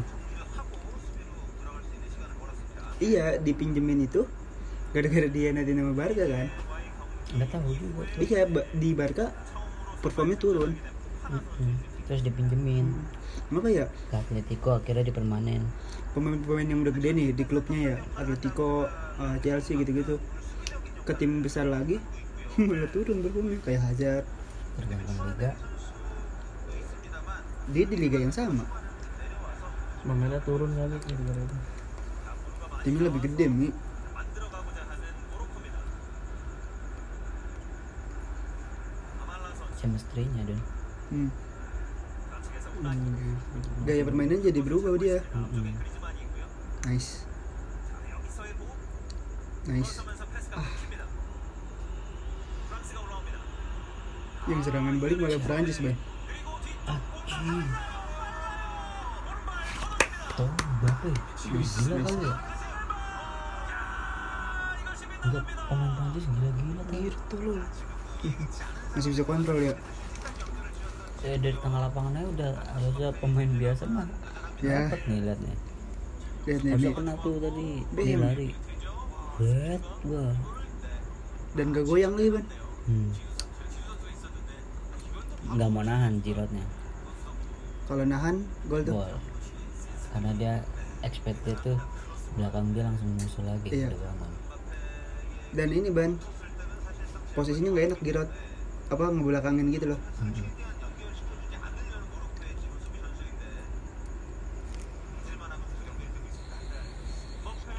Iya 2.99 3.25
dipinjemin 3.39 4.03
itu 4.03 4.27
gara-gara 4.91 5.31
dia 5.31 5.55
nyatin 5.55 5.79
sama 5.79 5.93
Barca 5.95 6.25
kan? 6.27 6.49
Nggak 7.39 7.49
tahu 7.55 7.71
juga 7.71 8.03
tuh. 8.11 8.19
Iya 8.27 8.41
di 8.75 8.91
Barca 8.99 9.31
performnya 10.03 10.35
turun. 10.43 10.75
Mm-mm 11.31 11.94
terus 12.05 12.21
dipinjemin. 12.21 12.93
Kenapa 13.49 13.69
ya? 13.73 13.87
Ke 14.13 14.21
Atletico 14.21 14.77
akhirnya 14.77 15.05
dipermanen. 15.09 15.63
Pemain-pemain 16.13 16.69
yang 16.69 16.81
udah 16.85 16.95
gede 16.95 17.11
nih 17.17 17.29
di 17.35 17.45
klubnya 17.49 17.81
ya 17.93 17.97
Atletico 18.15 18.87
uh, 18.87 19.35
eh, 19.35 19.37
Chelsea 19.41 19.77
gitu-gitu. 19.81 20.21
Ke 21.05 21.13
tim 21.17 21.45
besar 21.45 21.69
lagi 21.69 22.01
malah 22.61 22.89
turun 22.93 23.25
berpemain 23.25 23.61
kayak 23.65 23.83
Hazard. 23.83 24.25
Tergantung 24.81 25.19
liga. 25.29 25.51
Dia 27.73 27.85
di 27.89 27.97
liga 27.97 28.19
yang 28.21 28.35
sama. 28.35 28.65
Pemainnya 30.05 30.41
turun 30.45 30.77
lagi 30.77 31.01
gitu-gitu, 31.01 31.41
itu. 31.41 31.59
Timnya 32.85 33.03
lebih 33.09 33.21
gede 33.25 33.47
mi. 33.49 33.69
Semestrinya 39.81 40.41
dong 40.49 40.63
hmm. 41.15 41.31
Hmm, 42.75 43.39
gaya 43.87 44.03
permainan 44.03 44.43
jadi 44.43 44.61
berubah 44.61 44.99
dia 44.99 45.23
Mm-mm. 45.31 45.71
nice 46.85 47.23
nice 49.65 50.03
Ah. 50.51 50.71
yang 54.45 54.61
serangan 54.61 54.97
balik 54.99 55.19
malah 55.19 55.41
Prancis 55.41 55.79
bang 55.81 55.97
Anjing. 57.25 57.67
Tahu 60.31 60.51
berapa 60.79 61.07
ya? 61.07 61.19
Gila 61.41 61.97
kali 61.97 62.23
ya? 62.23 62.35
Enggak, 65.25 65.45
pemain 65.65 65.91
Prancis 65.97 66.25
gila-gila 66.29 66.83
tadi. 66.85 67.09
tolol 67.27 67.59
masih 68.95 69.11
bisa 69.11 69.23
kontrol 69.25 69.59
ya 69.59 69.75
Saya 71.25 71.41
dari 71.41 71.57
tengah 71.57 71.81
lapangan 71.83 72.13
aja 72.15 72.29
udah 72.29 72.51
harusnya 72.69 73.09
pemain 73.17 73.49
biasa 73.51 73.83
mah. 73.89 74.05
Ya. 74.61 74.85
Dapat 74.85 75.01
nih 75.03 75.19
liatnya. 75.25 75.55
Harusnya 76.45 76.93
kena 76.93 77.13
tuh 77.19 77.35
tadi 77.41 77.67
dia 77.97 78.17
lari. 78.19 78.49
Bet, 79.35 79.83
wah. 80.05 80.37
dan 81.55 81.71
gak 81.71 81.85
goyang 81.85 82.15
lagi 82.15 82.31
bang 82.33 82.47
Hmm. 82.85 83.11
Nggak 85.49 85.69
mau 85.71 85.81
nahan 85.81 86.21
jirotnya. 86.21 86.67
kalau 87.85 88.05
nahan 88.05 88.45
gol 88.67 88.81
tuh 88.81 88.95
Gol. 88.95 89.17
Karena 90.11 90.31
dia 90.35 90.55
expect 91.01 91.37
dia 91.43 91.57
tuh 91.59 91.77
belakang 92.35 92.73
dia 92.73 92.85
langsung 92.85 93.09
musuh 93.15 93.45
lagi 93.45 93.69
Iya. 93.71 93.89
udah 93.89 94.01
bangun. 94.03 94.33
dan 95.55 95.69
ini 95.71 95.89
ban 95.89 96.13
posisinya 97.33 97.71
nggak 97.71 97.87
enak 97.89 98.01
Giroud 98.01 98.31
apa 98.87 99.05
ngebelakangin 99.07 99.67
gitu 99.71 99.87
loh 99.89 100.01
Mm-mm. 100.19 100.49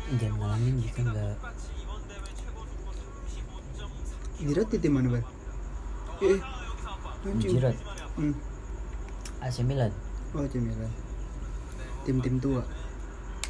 Jangan 0.05 0.37
ngalamin 0.37 0.85
jika 0.85 1.01
nggak 1.01 1.33
Giroud 4.35 4.67
di 4.69 4.77
tim 4.77 4.93
mana 4.93 5.09
ban 5.09 5.25
eh 6.21 6.39
anjing. 7.25 7.57
Giroud 7.57 7.77
hmm. 8.21 8.35
AC 9.41 9.65
Milan. 9.65 9.89
Oh 10.37 10.45
AC 10.45 10.61
Milan. 10.61 10.93
Tim-tim 12.05 12.37
tua. 12.37 12.61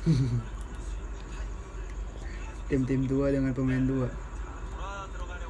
Tim-tim 2.72 3.04
tua 3.04 3.36
dengan 3.36 3.52
pemain 3.52 3.84
tua. 3.84 4.08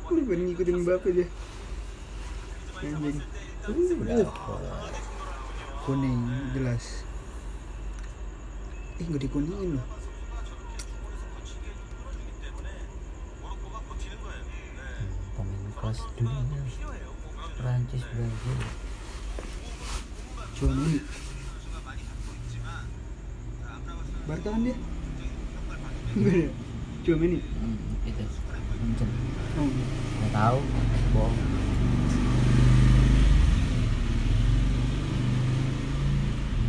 Udah 0.09 0.23
ban 0.25 0.41
ngikutin 0.41 0.81
Mbappe 0.81 1.09
dia. 1.13 1.27
Anjing. 2.81 3.21
Uh, 3.69 4.29
kuning 5.85 6.21
jelas. 6.57 7.05
Eh 8.97 9.05
nggak 9.05 9.29
dikuningin 9.29 9.77
loh 9.77 9.94
kelas 15.95 16.11
dunia 16.19 16.59
Prancis 17.55 18.03
Brazil. 18.11 18.59
Cuma 20.59 20.73
ini. 20.75 20.99
Barca 24.27 24.49
kan 24.51 24.61
dia. 24.67 24.75
Cuma 27.07 27.23
ini. 27.23 27.39
Hmm, 27.39 27.77
itu. 28.03 28.25
Munchen 28.75 29.07
oh. 29.55 29.71
nggak 30.19 30.31
tahu 30.35 30.59
bohong. 31.15 31.37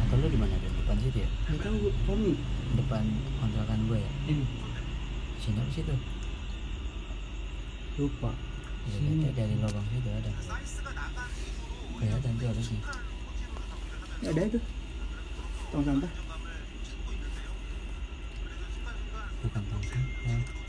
Atau 0.07 0.17
lu 0.23 0.27
di 0.31 0.39
mana 0.39 0.55
depan 0.55 0.97
situ 1.03 1.19
ya? 1.19 1.29
Nggak 1.51 1.61
tahu 1.67 1.75
gue 1.83 1.93
Tommy 2.07 2.33
depan 2.79 3.03
kontrakan 3.43 3.79
gue 3.91 3.99
ya? 3.99 4.11
Ini. 4.31 4.45
Sini 5.43 5.59
apa 5.59 5.71
situ? 5.75 5.95
Lupa 7.99 8.46
Ya, 8.87 8.99
lihat 9.03 9.35
dari 9.35 9.55
lubang 9.59 9.87
situ 9.91 10.11
ada. 10.11 10.31
Kelihatan 11.97 12.33
tuh 12.39 12.47
harusnya. 12.47 12.81
Ya, 14.23 14.29
ada 14.31 14.43
itu. 14.47 14.59
Tong 15.75 15.83
sampah 15.83 16.13
bukan 19.47 19.63
tong 19.71 19.85
sampah 19.87 20.67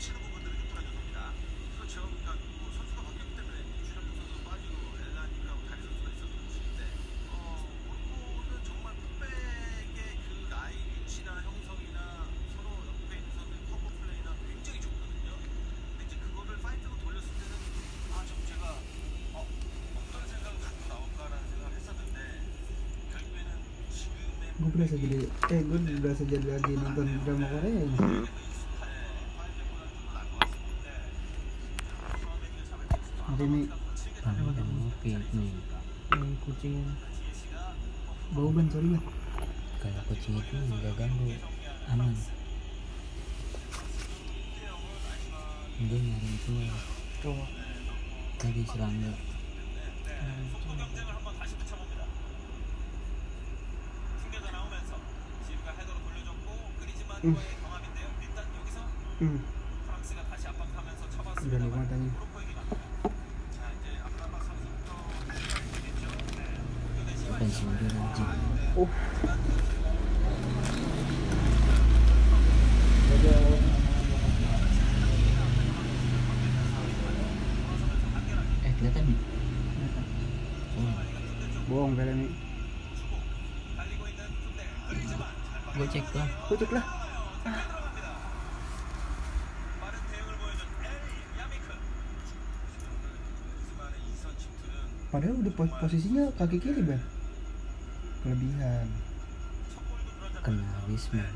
gue 24.68 24.84
berasa 24.84 25.00
jadi 25.00 25.24
eh 25.24 25.60
gue 25.64 25.78
berasa 26.04 26.28
jadi 26.28 26.44
lagi 26.44 26.76
nonton 26.76 27.08
drama 27.24 27.48
Korea 27.48 27.88
ini. 27.88 27.96
Hari 33.24 33.44
ini 33.48 33.60
ngopi 34.68 35.10
nih 35.16 35.52
yang 36.12 36.36
kucing 36.44 36.84
bau 38.36 38.52
ban 38.52 38.68
sorry 38.68 38.92
ban 38.92 39.00
kalau 39.80 40.04
kucing 40.12 40.36
itu 40.36 40.52
nggak 40.52 40.92
ganggu 41.00 41.32
aman. 41.88 42.12
Dia 45.80 45.96
nyari 45.96 46.28
itu. 46.28 46.52
Cowok 47.24 47.48
tadi 48.36 48.68
serangga. 48.68 49.16
Hmm. 49.16 50.44
Hmm. 57.22 57.34
udah 61.48 61.58
nikmatannya 61.58 62.12
pensiun 67.38 67.74
dia 67.78 67.90
anjing 67.90 68.30
oh 68.78 68.90
eh 78.62 78.72
kelihatan 78.78 79.02
nih 79.10 79.18
oh, 80.78 80.94
bohong 81.66 81.94
film 81.98 82.14
ini 82.14 82.30
gue 85.78 85.86
cek 85.94 86.06
lah 86.14 86.26
kucuk 86.50 86.70
lah 86.74 87.08
padahal 95.18 95.34
udah 95.42 95.50
pos- 95.58 95.78
posisinya 95.82 96.30
kaki 96.38 96.62
kiri 96.62 96.78
ban 96.86 97.02
kelebihan. 98.22 98.86
Kena 100.46 100.62
Wisma 100.86 101.26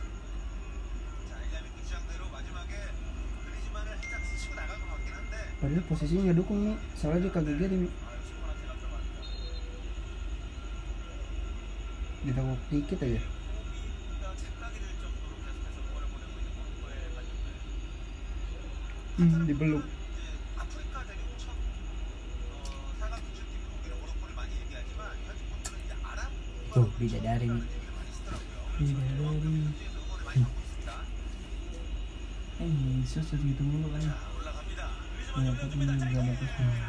padahal 5.59 5.83
posisinya 5.91 6.31
dukung 6.31 6.63
nih 6.63 6.79
soalnya 6.95 7.27
dia 7.27 7.35
kaki 7.35 7.53
kiri 7.59 7.77
nih 7.83 7.93
ditangkap 12.23 12.61
dikit 12.71 12.99
aja. 13.03 13.21
Hmm, 19.19 19.43
dibeluk 19.51 19.83
tuh 26.73 26.89
bidadari 26.97 27.53
nih 27.53 27.65
bidadari 28.81 29.57
eh 32.63 32.71
bisa 33.03 33.21
segitu 33.21 33.61
mulu 33.61 33.93
kan. 33.93 34.01
Ya 35.33 35.53
ini 35.53 35.85
gak 36.13 36.25
bagus 36.29 36.53
nih 36.57 36.81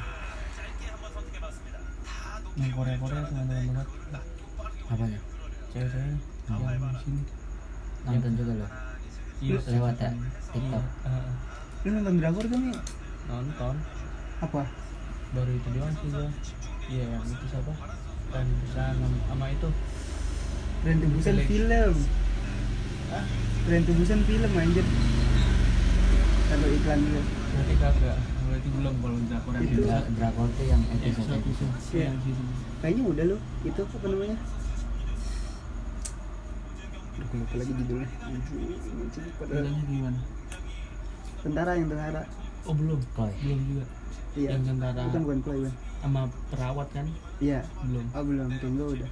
yang 2.54 2.70
Korea 2.78 2.96
Korea 3.02 3.22
teman-teman 3.28 3.66
banget. 3.74 3.88
Apanya 4.88 5.20
cewek-cewek 5.74 6.16
yang 6.48 6.80
di 6.94 7.00
sini. 7.02 7.24
Nonton 8.04 8.32
juga 8.36 8.54
lo 8.60 8.68
Iya, 9.44 9.60
lewat 9.60 9.96
ya 10.00 10.12
TikTok. 10.56 10.86
Ah, 11.04 11.28
lu 11.84 11.90
nonton 11.92 12.16
drakor 12.22 12.46
kan 12.48 12.60
nih 12.64 12.78
nonton. 13.28 13.76
Apa? 14.40 14.64
Baru 15.34 15.52
itu 15.52 15.70
doang 15.76 15.94
sih 16.00 16.08
gua. 16.14 16.30
Iya 16.88 17.04
yang 17.12 17.24
itu 17.28 17.46
siapa 17.52 17.74
dan 18.34 18.46
bisa 18.60 18.84
sama 19.24 19.46
itu 19.48 19.70
Tren 20.84 20.98
Tubusan 21.00 21.24
Seleksi. 21.32 21.48
film. 21.48 21.94
Ah, 23.08 23.26
Tren 23.64 23.82
Tubusan 23.86 24.20
film 24.26 24.52
anjir. 24.52 24.86
Kalau 26.44 26.68
iklan 26.70 27.00
gitu. 27.00 27.22
berarti 27.24 27.74
kagak 27.78 28.18
berarti 28.44 28.68
belum 28.70 28.96
kalau 29.00 29.18
drakor 29.24 29.54
yang 29.54 29.64
Itu. 29.64 29.74
itu 29.74 29.84
Dra- 29.86 30.10
drakor 30.12 30.48
tuh 30.52 30.66
yang 30.66 30.82
episode 31.00 31.42
Kayaknya 32.82 33.04
udah 33.08 33.26
loh. 33.30 33.40
Itu 33.64 33.82
apa 33.86 34.06
namanya? 34.08 34.38
Aduh, 37.14 37.30
lupa 37.32 37.56
lagi 37.56 37.74
judulnya. 37.74 38.10
Bedanya 39.40 39.82
gimana 39.86 40.20
tentara 41.44 41.72
yang 41.76 41.88
tentara. 41.88 42.22
oh 42.64 42.72
belum 42.72 43.00
belum 43.44 43.60
juga 43.68 43.86
Iya. 44.34 44.50
yang 44.56 44.64
tentara 44.66 45.00
Bukan 45.06 45.22
bukan 45.22 45.40
sama 46.00 46.22
perawat 46.48 46.88
kan 46.90 47.06
Iya. 47.44 47.60
belum 47.84 48.06
Oh 48.16 48.24
belum, 48.24 48.50
tunggu 48.64 48.86
udah. 48.96 49.10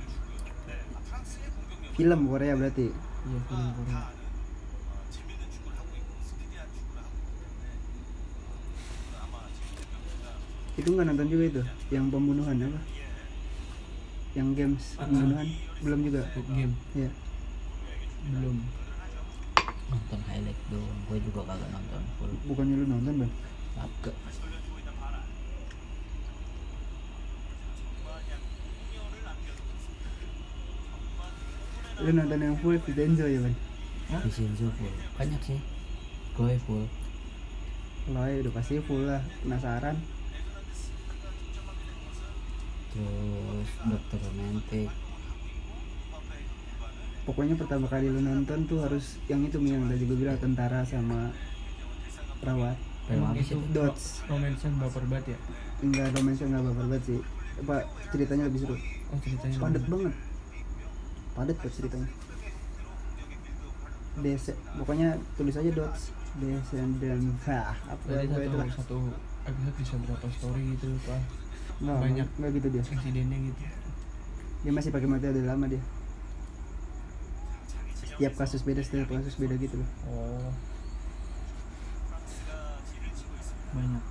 Film 1.92 2.22
Korea 2.32 2.54
berarti. 2.56 2.88
iya 3.28 3.40
film 3.44 3.70
Korea 3.76 4.02
Itu 10.80 10.88
nggak 10.96 11.06
nonton 11.12 11.28
juga 11.28 11.44
itu, 11.52 11.62
yang 11.92 12.08
pembunuhan 12.08 12.56
apa? 12.56 12.80
Yang 14.32 14.48
games 14.56 14.84
pembunuhan 14.96 15.48
belum 15.84 16.00
juga. 16.08 16.22
Game 16.56 16.74
Iya. 16.96 17.12
belum 18.22 18.58
nonton 19.92 20.20
highlight 20.24 20.60
doang 20.72 21.00
gue 21.10 21.18
juga 21.20 21.42
kagak 21.52 21.68
nonton 21.74 22.02
full 22.16 22.32
Bukannya 22.48 22.76
lu 22.80 22.86
nonton 22.88 23.14
bang? 23.26 23.34
kagak 23.76 24.16
Lu 32.02 32.10
nonton 32.18 32.40
yang 32.42 32.58
full 32.58 32.78
Vincenzo 32.82 33.26
ya 33.30 33.40
bang? 33.46 33.56
Vincenzo 34.26 34.68
full 34.76 34.94
banyak 35.16 35.42
sih 35.46 35.60
Chloe 36.36 36.58
full 36.66 36.86
ya 38.12 38.42
udah 38.42 38.54
pasti 38.58 38.82
full 38.82 39.06
lah, 39.06 39.22
penasaran. 39.46 39.96
terus 42.92 43.70
dokter 43.88 44.20
romantik 44.20 44.90
Pokoknya 47.22 47.54
pertama 47.54 47.86
kali 47.86 48.10
lu 48.10 48.26
nonton 48.26 48.66
tuh 48.66 48.82
harus 48.82 49.22
yang 49.30 49.46
itu 49.46 49.62
Mi, 49.62 49.78
yang 49.78 49.86
tadi 49.86 50.10
gue 50.10 50.18
bilang 50.18 50.42
tentara 50.42 50.82
sama 50.82 51.30
perawat. 52.42 52.74
Emang 53.14 53.38
itu? 53.38 53.62
Dots. 53.70 54.26
romansa 54.26 54.66
baper 54.82 55.06
banget 55.06 55.38
ya 55.38 55.40
Enggak 55.86 56.18
romansa 56.18 56.50
enggak 56.50 56.66
baper 56.66 56.86
banget 56.90 57.04
sih. 57.06 57.20
Apa 57.62 57.86
ceritanya 58.10 58.50
lebih 58.50 58.60
seru. 58.66 58.76
oh 59.14 59.20
ceritanya 59.22 59.56
Padat 59.62 59.86
banget. 59.86 60.14
Padat 61.32 61.56
kok 61.58 61.72
ceritanya. 61.72 62.10
Des 64.20 64.44
pokoknya 64.76 65.10
tulis 65.40 65.56
aja 65.56 65.72
dots. 65.72 66.12
Descendant 66.32 67.28
Hah, 67.44 67.76
apa 67.92 68.08
apa 68.08 68.24
satu 68.24 68.40
itu 68.40 68.56
lah. 68.56 68.68
satu 68.72 68.98
episode 69.44 69.76
bisa 69.76 69.96
berapa 70.00 70.28
story 70.32 70.64
gitu 70.80 70.88
pak 71.04 71.20
Nggak, 71.84 71.98
banyak. 72.00 72.28
Enggak 72.40 72.52
gitu 72.56 72.68
dia. 72.72 72.84
insidennya 72.88 73.38
gitu 73.52 73.62
Dia 74.64 74.72
masih 74.72 74.96
pakai 74.96 75.10
materi 75.12 75.44
lama 75.44 75.68
dia. 75.68 75.84
Setiap 78.00 78.34
kasus 78.40 78.64
beda, 78.64 78.80
setiap 78.80 79.12
kasus 79.12 79.36
beda 79.36 79.60
gitu 79.60 79.76
loh. 79.76 79.90
oh 80.08 80.52
banyak 83.72 84.04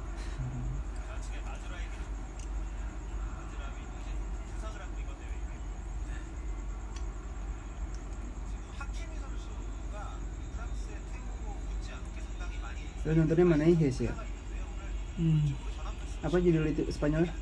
Lu 13.10 13.18
nontonnya 13.18 13.42
mana 13.42 13.66
Hes 13.66 13.98
ya? 13.98 14.14
hmm. 15.18 15.50
Apa 16.22 16.38
judul 16.38 16.70
itu 16.70 16.86
Spanyolnya? 16.86 17.34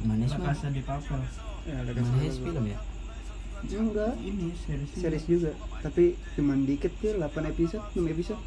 manis 0.00 0.30
La 0.30 0.38
mah 0.38 0.54
Casa 0.54 0.70
de 0.70 0.80
Papel 0.80 1.20
Ya, 1.66 1.76
manis 1.82 2.38
film 2.38 2.64
ya 2.64 2.78
Enggak, 3.60 4.16
ini 4.24 4.56
series 4.56 4.88
juga. 4.88 5.00
series 5.04 5.24
juga. 5.28 5.50
Tapi 5.84 6.16
cuman 6.32 6.64
dikit 6.64 6.88
tuh 6.96 7.20
8 7.20 7.28
episode, 7.44 7.84
6 7.92 8.08
episode. 8.08 8.40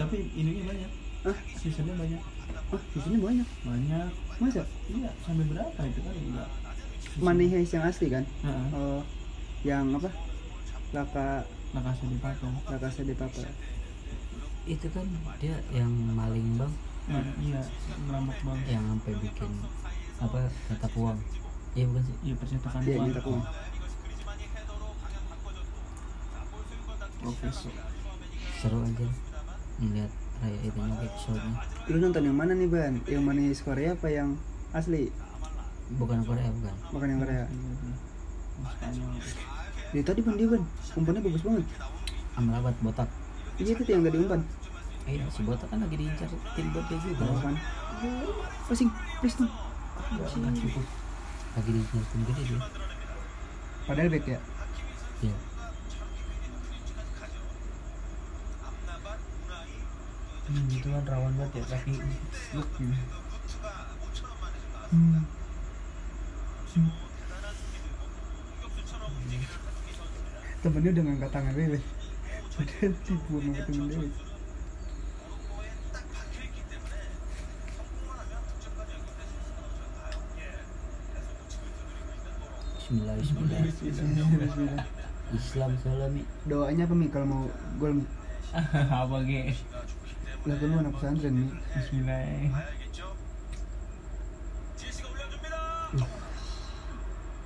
tapi 0.00 0.16
ininya 0.32 0.72
banyak 0.72 0.90
Ah, 1.20 1.36
seasonnya 1.52 1.92
banyak 1.92 2.16
ah, 2.72 2.80
di 2.80 2.98
sini 3.04 3.16
banyak. 3.20 3.48
banyak 3.60 4.08
Masa? 4.40 4.64
iya 4.88 5.12
sampai 5.20 5.44
berapa 5.44 5.80
itu 5.84 6.00
kan 6.00 6.14
enggak 6.16 6.48
Money 7.20 7.46
Heist 7.52 7.76
yang 7.76 7.84
asli 7.84 8.08
kan? 8.08 8.24
Heeh. 8.40 8.66
Oh, 8.72 9.02
yang 9.60 9.92
apa? 9.92 10.08
Laka 10.96 11.44
La 11.76 11.80
Casa 11.84 12.04
de 12.08 12.16
Papel 12.16 12.48
Laka 12.64 12.88
Papel. 13.12 13.44
Itu 14.70 14.86
kan 14.94 15.06
dia 15.42 15.56
yang 15.74 15.90
maling 16.14 16.54
bang 16.54 16.72
iya 17.42 17.60
ngerampok 18.06 18.38
banget 18.46 18.66
yang 18.70 18.84
sampai 18.86 19.12
bikin 19.18 19.50
apa 20.22 20.38
cetak 20.70 20.92
uang 20.94 21.18
iya 21.74 21.84
bukan 21.90 22.02
sih 22.06 22.16
iya 22.22 22.34
percetakan 22.38 22.80
Dia 22.86 22.96
uang 23.02 23.10
uang. 23.10 23.44
profesor 27.20 27.72
seru 28.62 28.78
aja 28.86 29.06
ngeliat 29.80 30.12
raya 30.40 30.58
itunya 30.64 30.94
episode-nya 31.04 31.54
Lu 31.90 31.96
nonton 31.98 32.22
yang 32.22 32.36
mana 32.38 32.52
nih, 32.54 32.70
Ban? 32.70 32.94
Yang 33.10 33.22
Heist 33.50 33.62
Korea 33.66 33.92
apa 33.98 34.08
yang 34.08 34.38
asli? 34.70 35.10
bukan 35.98 36.22
Korea 36.22 36.46
bukan 36.54 36.74
Bukan 36.94 37.06
yang 37.10 37.20
Korea. 37.20 37.44
Dia 39.90 40.02
tadi 40.06 40.20
Ban 40.22 40.36
dia, 40.38 40.48
Ban. 40.48 40.62
Umpannya 40.94 41.20
bagus 41.26 41.42
banget. 41.42 41.66
Amrabat 42.38 42.76
botak 42.78 43.10
Iya 43.60 43.76
itu 43.76 43.90
yang 43.92 44.02
tadi 44.08 44.16
umpan. 44.16 44.40
Iya 45.10 45.24
si 45.28 45.40
botak 45.42 45.66
kan 45.70 45.78
lagi 45.82 45.96
diincar 45.98 46.30
tim 46.54 46.66
dia 46.70 46.96
juga 47.02 47.24
Umpan. 47.26 47.54
Passing, 48.70 48.90
please 49.20 49.36
dong. 49.36 49.50
Kan 49.50 50.54
cukup 50.54 50.86
lagi 51.58 51.70
diincar 51.74 52.02
tim 52.10 52.20
gede 52.24 52.42
dia 52.46 52.60
Padahal 53.86 54.08
back 54.12 54.26
ya. 54.28 54.38
iya 55.20 55.36
hmm, 60.48 60.66
itu 60.74 60.88
kan 60.90 61.04
rawan 61.06 61.32
banget 61.38 61.52
ya 61.58 61.64
kaki 61.74 61.92
look 62.56 62.68
gitu 62.78 62.94
Hmm. 64.90 65.22
Temennya 70.66 70.90
udah 70.90 71.04
ngangkat 71.06 71.30
tangan 71.30 71.54
Dewe. 71.54 71.78
Padahal 72.58 72.92
dibuang 73.06 73.44
sama 73.46 73.62
temen 73.70 73.86
Dewe. 73.86 74.08
Bismillah 82.90 83.14
Bismillah 83.22 83.62
Bismillah. 84.34 84.82
Islam 85.30 85.70
salami 85.78 86.26
Doanya 86.42 86.90
apa 86.90 86.94
Mi 86.98 87.06
kalau 87.06 87.26
mau 87.30 87.42
gol 87.78 88.02
Mi? 88.02 88.04
apa 89.06 89.16
ge 89.30 89.54
Lah 90.42 90.58
kan 90.58 90.74
anak 90.74 90.98
pesantren 90.98 91.38
Mi. 91.38 91.46
Bismillah 91.54 92.50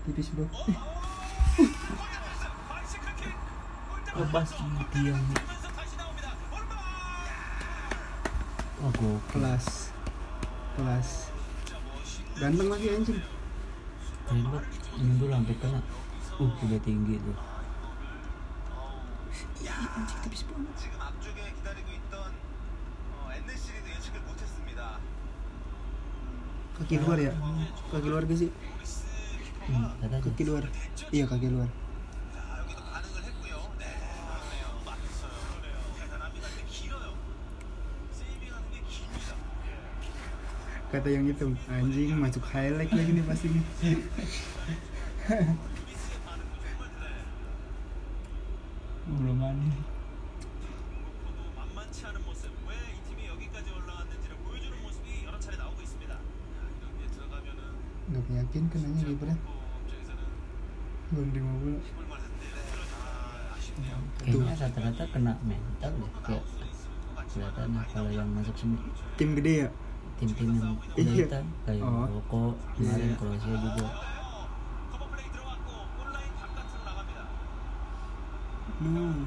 Tipis 0.09 0.33
bro. 0.33 0.49
lepas 4.17 4.49
dia 4.97 5.13
oh 8.81 8.93
gokil 8.97 9.17
Kelas. 9.29 9.93
Kelas. 10.81 11.09
Ganteng 12.41 12.69
lagi 12.73 12.87
anjing. 12.97 13.21
banget 14.29 14.84
mundur 15.00 15.30
sampai 15.32 15.56
kena 15.62 15.80
uh 16.40 16.52
udah 16.64 16.80
tinggi 16.84 17.16
tuh 17.24 17.38
Anjing 19.70 20.20
tipis 20.24 20.44
banget. 20.50 20.74
지금 20.80 20.96
앞쪽에 21.00 21.40
기다리고 21.56 21.88
있던 21.92 22.34
어, 23.14 23.30
NC도 23.32 23.86
예측을 23.90 24.22
못했습니다. 24.28 25.00
Kaki 26.80 26.96
luar 27.00 27.20
ya? 27.20 27.34
Kaki 27.92 28.08
luar 28.10 28.24
gak 28.26 28.38
sih? 28.40 28.50
hmm, 29.70 29.88
kata 30.02 30.16
aja 30.16 30.24
Kaki 30.26 30.44
luar. 30.48 30.64
Iya 31.12 31.26
kaki 31.28 31.48
luar. 31.54 31.70
자, 32.34 32.40
여기도 32.64 32.82
반응을 32.82 33.18
했고요. 33.30 33.56
네, 33.78 33.86
그러네요. 33.94 34.66
맞았어요. 34.88 35.36
그러네요. 35.38 35.78
대단합니다. 36.00 36.46
근데 36.50 36.62
길어요. 36.72 37.10
세이빙하는 38.16 38.66
게 38.74 38.78
깁니다. 38.90 39.32
Kata 40.92 41.08
yang 41.14 41.28
itu 41.30 41.46
anjing 41.70 42.16
masuk 42.18 42.44
highlight 42.48 42.92
lagi 42.96 43.12
nih 43.14 43.24
pasti 43.28 43.48
nih. 43.54 43.64
belum 49.09 49.37
mandi 49.41 49.73
nggak 58.05 58.21
yakin 58.37 58.69
kenanya 58.69 59.01
ribet? 59.09 59.33
belum 61.09 61.29
di 61.33 61.41
mobil 61.41 61.81
kayaknya 64.21 64.55
rata-rata 64.61 65.05
kena 65.09 65.33
mental 65.41 65.93
deh 66.05 66.13
kayak 66.21 66.45
kelihatan 67.33 67.81
kalau 67.97 68.13
yang 68.13 68.29
masuk 68.37 68.53
sini 68.61 68.77
tim 69.17 69.33
gede 69.41 69.65
ya 69.65 69.69
tim-tim 70.21 70.53
yang 70.53 70.77
iya. 70.95 71.27
kayak 71.67 71.83
oh. 71.83 72.07
Maroko 72.07 72.55
kemarin 72.77 73.17
Kroasia 73.19 73.57
juga 73.59 74.14
Hmm. 78.85 79.25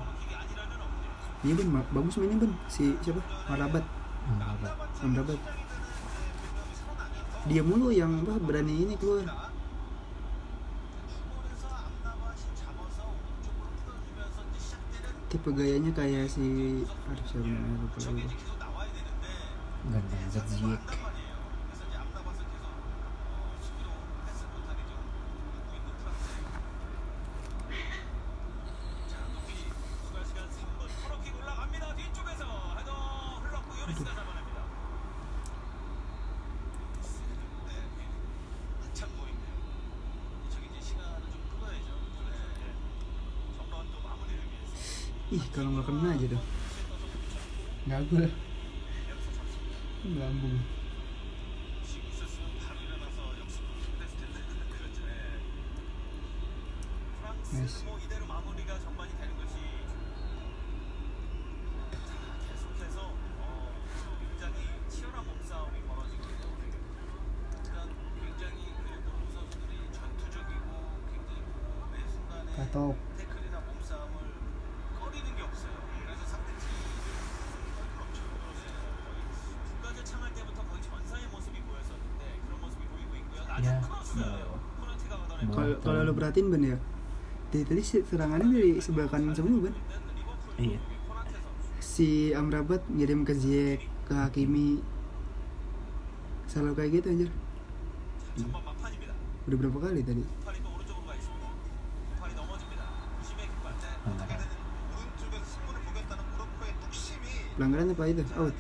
Iya 1.42 1.54
ben, 1.58 1.68
bagus 1.74 2.18
mainnya 2.22 2.38
ben 2.46 2.54
si 2.70 2.94
siapa? 3.02 3.22
Marabat. 3.50 3.86
Marabat. 4.38 4.74
Marabat. 5.02 5.40
Dia 7.50 7.62
mulu 7.66 7.90
yang 7.90 8.22
apa 8.22 8.38
berani 8.38 8.86
ini 8.86 8.94
keluar. 9.02 9.26
Tipe 15.28 15.50
gayanya 15.52 15.92
kayak 15.92 16.30
si 16.30 16.46
harusnya 16.86 17.40
siapa 17.42 17.50
namanya 17.50 17.78
lupa. 17.82 18.00
Ganteng 19.88 20.48
Ziyech. 20.54 21.07
소리도 33.94 34.28
ih 45.28 45.44
kalau 45.52 45.76
nggak 45.76 45.86
kena 45.88 46.08
aja 46.16 46.28
dong 46.32 46.46
ngagul 47.88 48.28
lambung 50.16 50.60
ngeliatin 86.38 86.54
ban 86.54 86.62
ya? 86.62 86.78
Dari 87.50 87.64
tadi 87.66 87.82
serangannya 87.82 88.48
dari 88.54 88.72
sebelah 88.78 89.10
kanan 89.10 89.34
semua 89.34 89.66
ban 89.66 89.76
iya. 90.62 90.80
Si 91.82 92.30
Amrabat 92.34 92.86
ngirim 92.94 93.26
ke 93.26 93.34
Ziyech 93.34 93.82
ke 94.06 94.14
Hakimi. 94.14 94.86
Selalu 96.46 96.72
kayak 96.78 96.92
gitu 97.02 97.08
anjir. 97.10 97.30
Udah 99.50 99.58
berapa 99.58 99.78
kali 99.82 100.02
tadi? 100.06 100.24
Pelanggaran 107.58 107.90
apa 107.90 108.04
itu? 108.06 108.24
Out. 108.38 108.54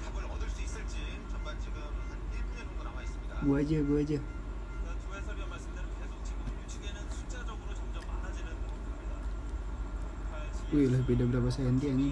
Gua 3.45 3.61
aja 3.61 3.77
gua 3.85 4.01
aja. 4.01 4.17
Wih 10.67 10.91
lah 10.91 10.99
beda 11.07 11.23
berapa 11.31 11.47
senti 11.47 11.87
ini. 11.87 12.11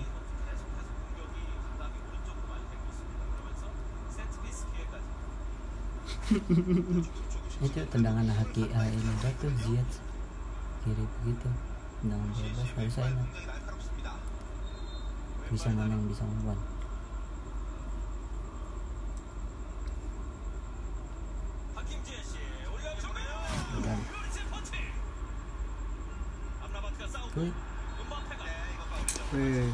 itu 6.26 7.78
eh, 7.80 7.88
tendangan 7.93 8.26
haki 8.34 8.66
eh, 8.66 8.89
ini 8.89 9.14
jatuh 9.22 9.53
ziat 9.62 9.89
kiri 10.82 11.06
begitu 11.22 11.49
tendangan 12.01 12.30
bebas 12.34 12.89
saya 12.89 13.14
enak 13.14 13.30
bisa 15.53 15.70
menang 15.70 16.01
bisa 16.10 16.26
membuat 16.26 16.58
Good. 27.36 27.64
Weh, 29.36 29.68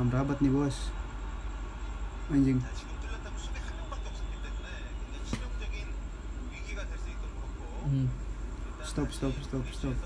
amrabat 0.00 0.40
nih 0.40 0.48
bos. 0.48 0.88
Anjing. 2.32 2.64
Hmm. 7.84 8.08
Stop, 8.80 9.12
stop, 9.12 9.36
stop, 9.44 9.64
stop. 9.68 9.96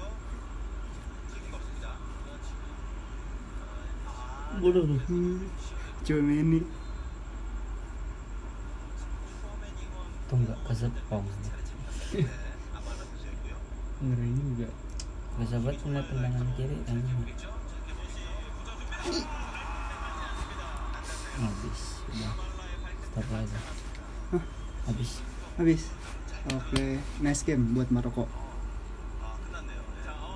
Bodoh. 4.59 4.91
Hmm. 5.07 5.39
Cuma 6.03 6.33
ini. 6.35 6.67
Tuh 10.27 10.35
nggak 10.35 10.59
kesepong. 10.67 11.27
Ngeri 14.03 14.29
juga. 14.35 14.69
Gak 15.39 15.63
buat 15.63 15.79
cuma 15.79 16.03
tendangan 16.03 16.49
kiri 16.59 16.77
anjing 16.91 17.23
habis 21.39 21.81
sudah 22.03 22.33
habis. 24.89 25.11
Habis. 25.59 25.83
Oke 26.49 26.65
okay. 26.71 26.91
nice 27.21 27.43
game 27.43 27.75
buat 27.75 27.91
Maroko. 27.91 28.25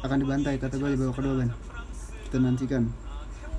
Akan 0.03 0.19
dibantai 0.19 0.59
kata 0.59 0.77
gue 0.77 0.93
di 0.93 0.99
bawah 0.99 1.15
kedua 1.15 1.35
kan 1.47 1.51
kita 2.33 2.37
nantikan 2.41 2.89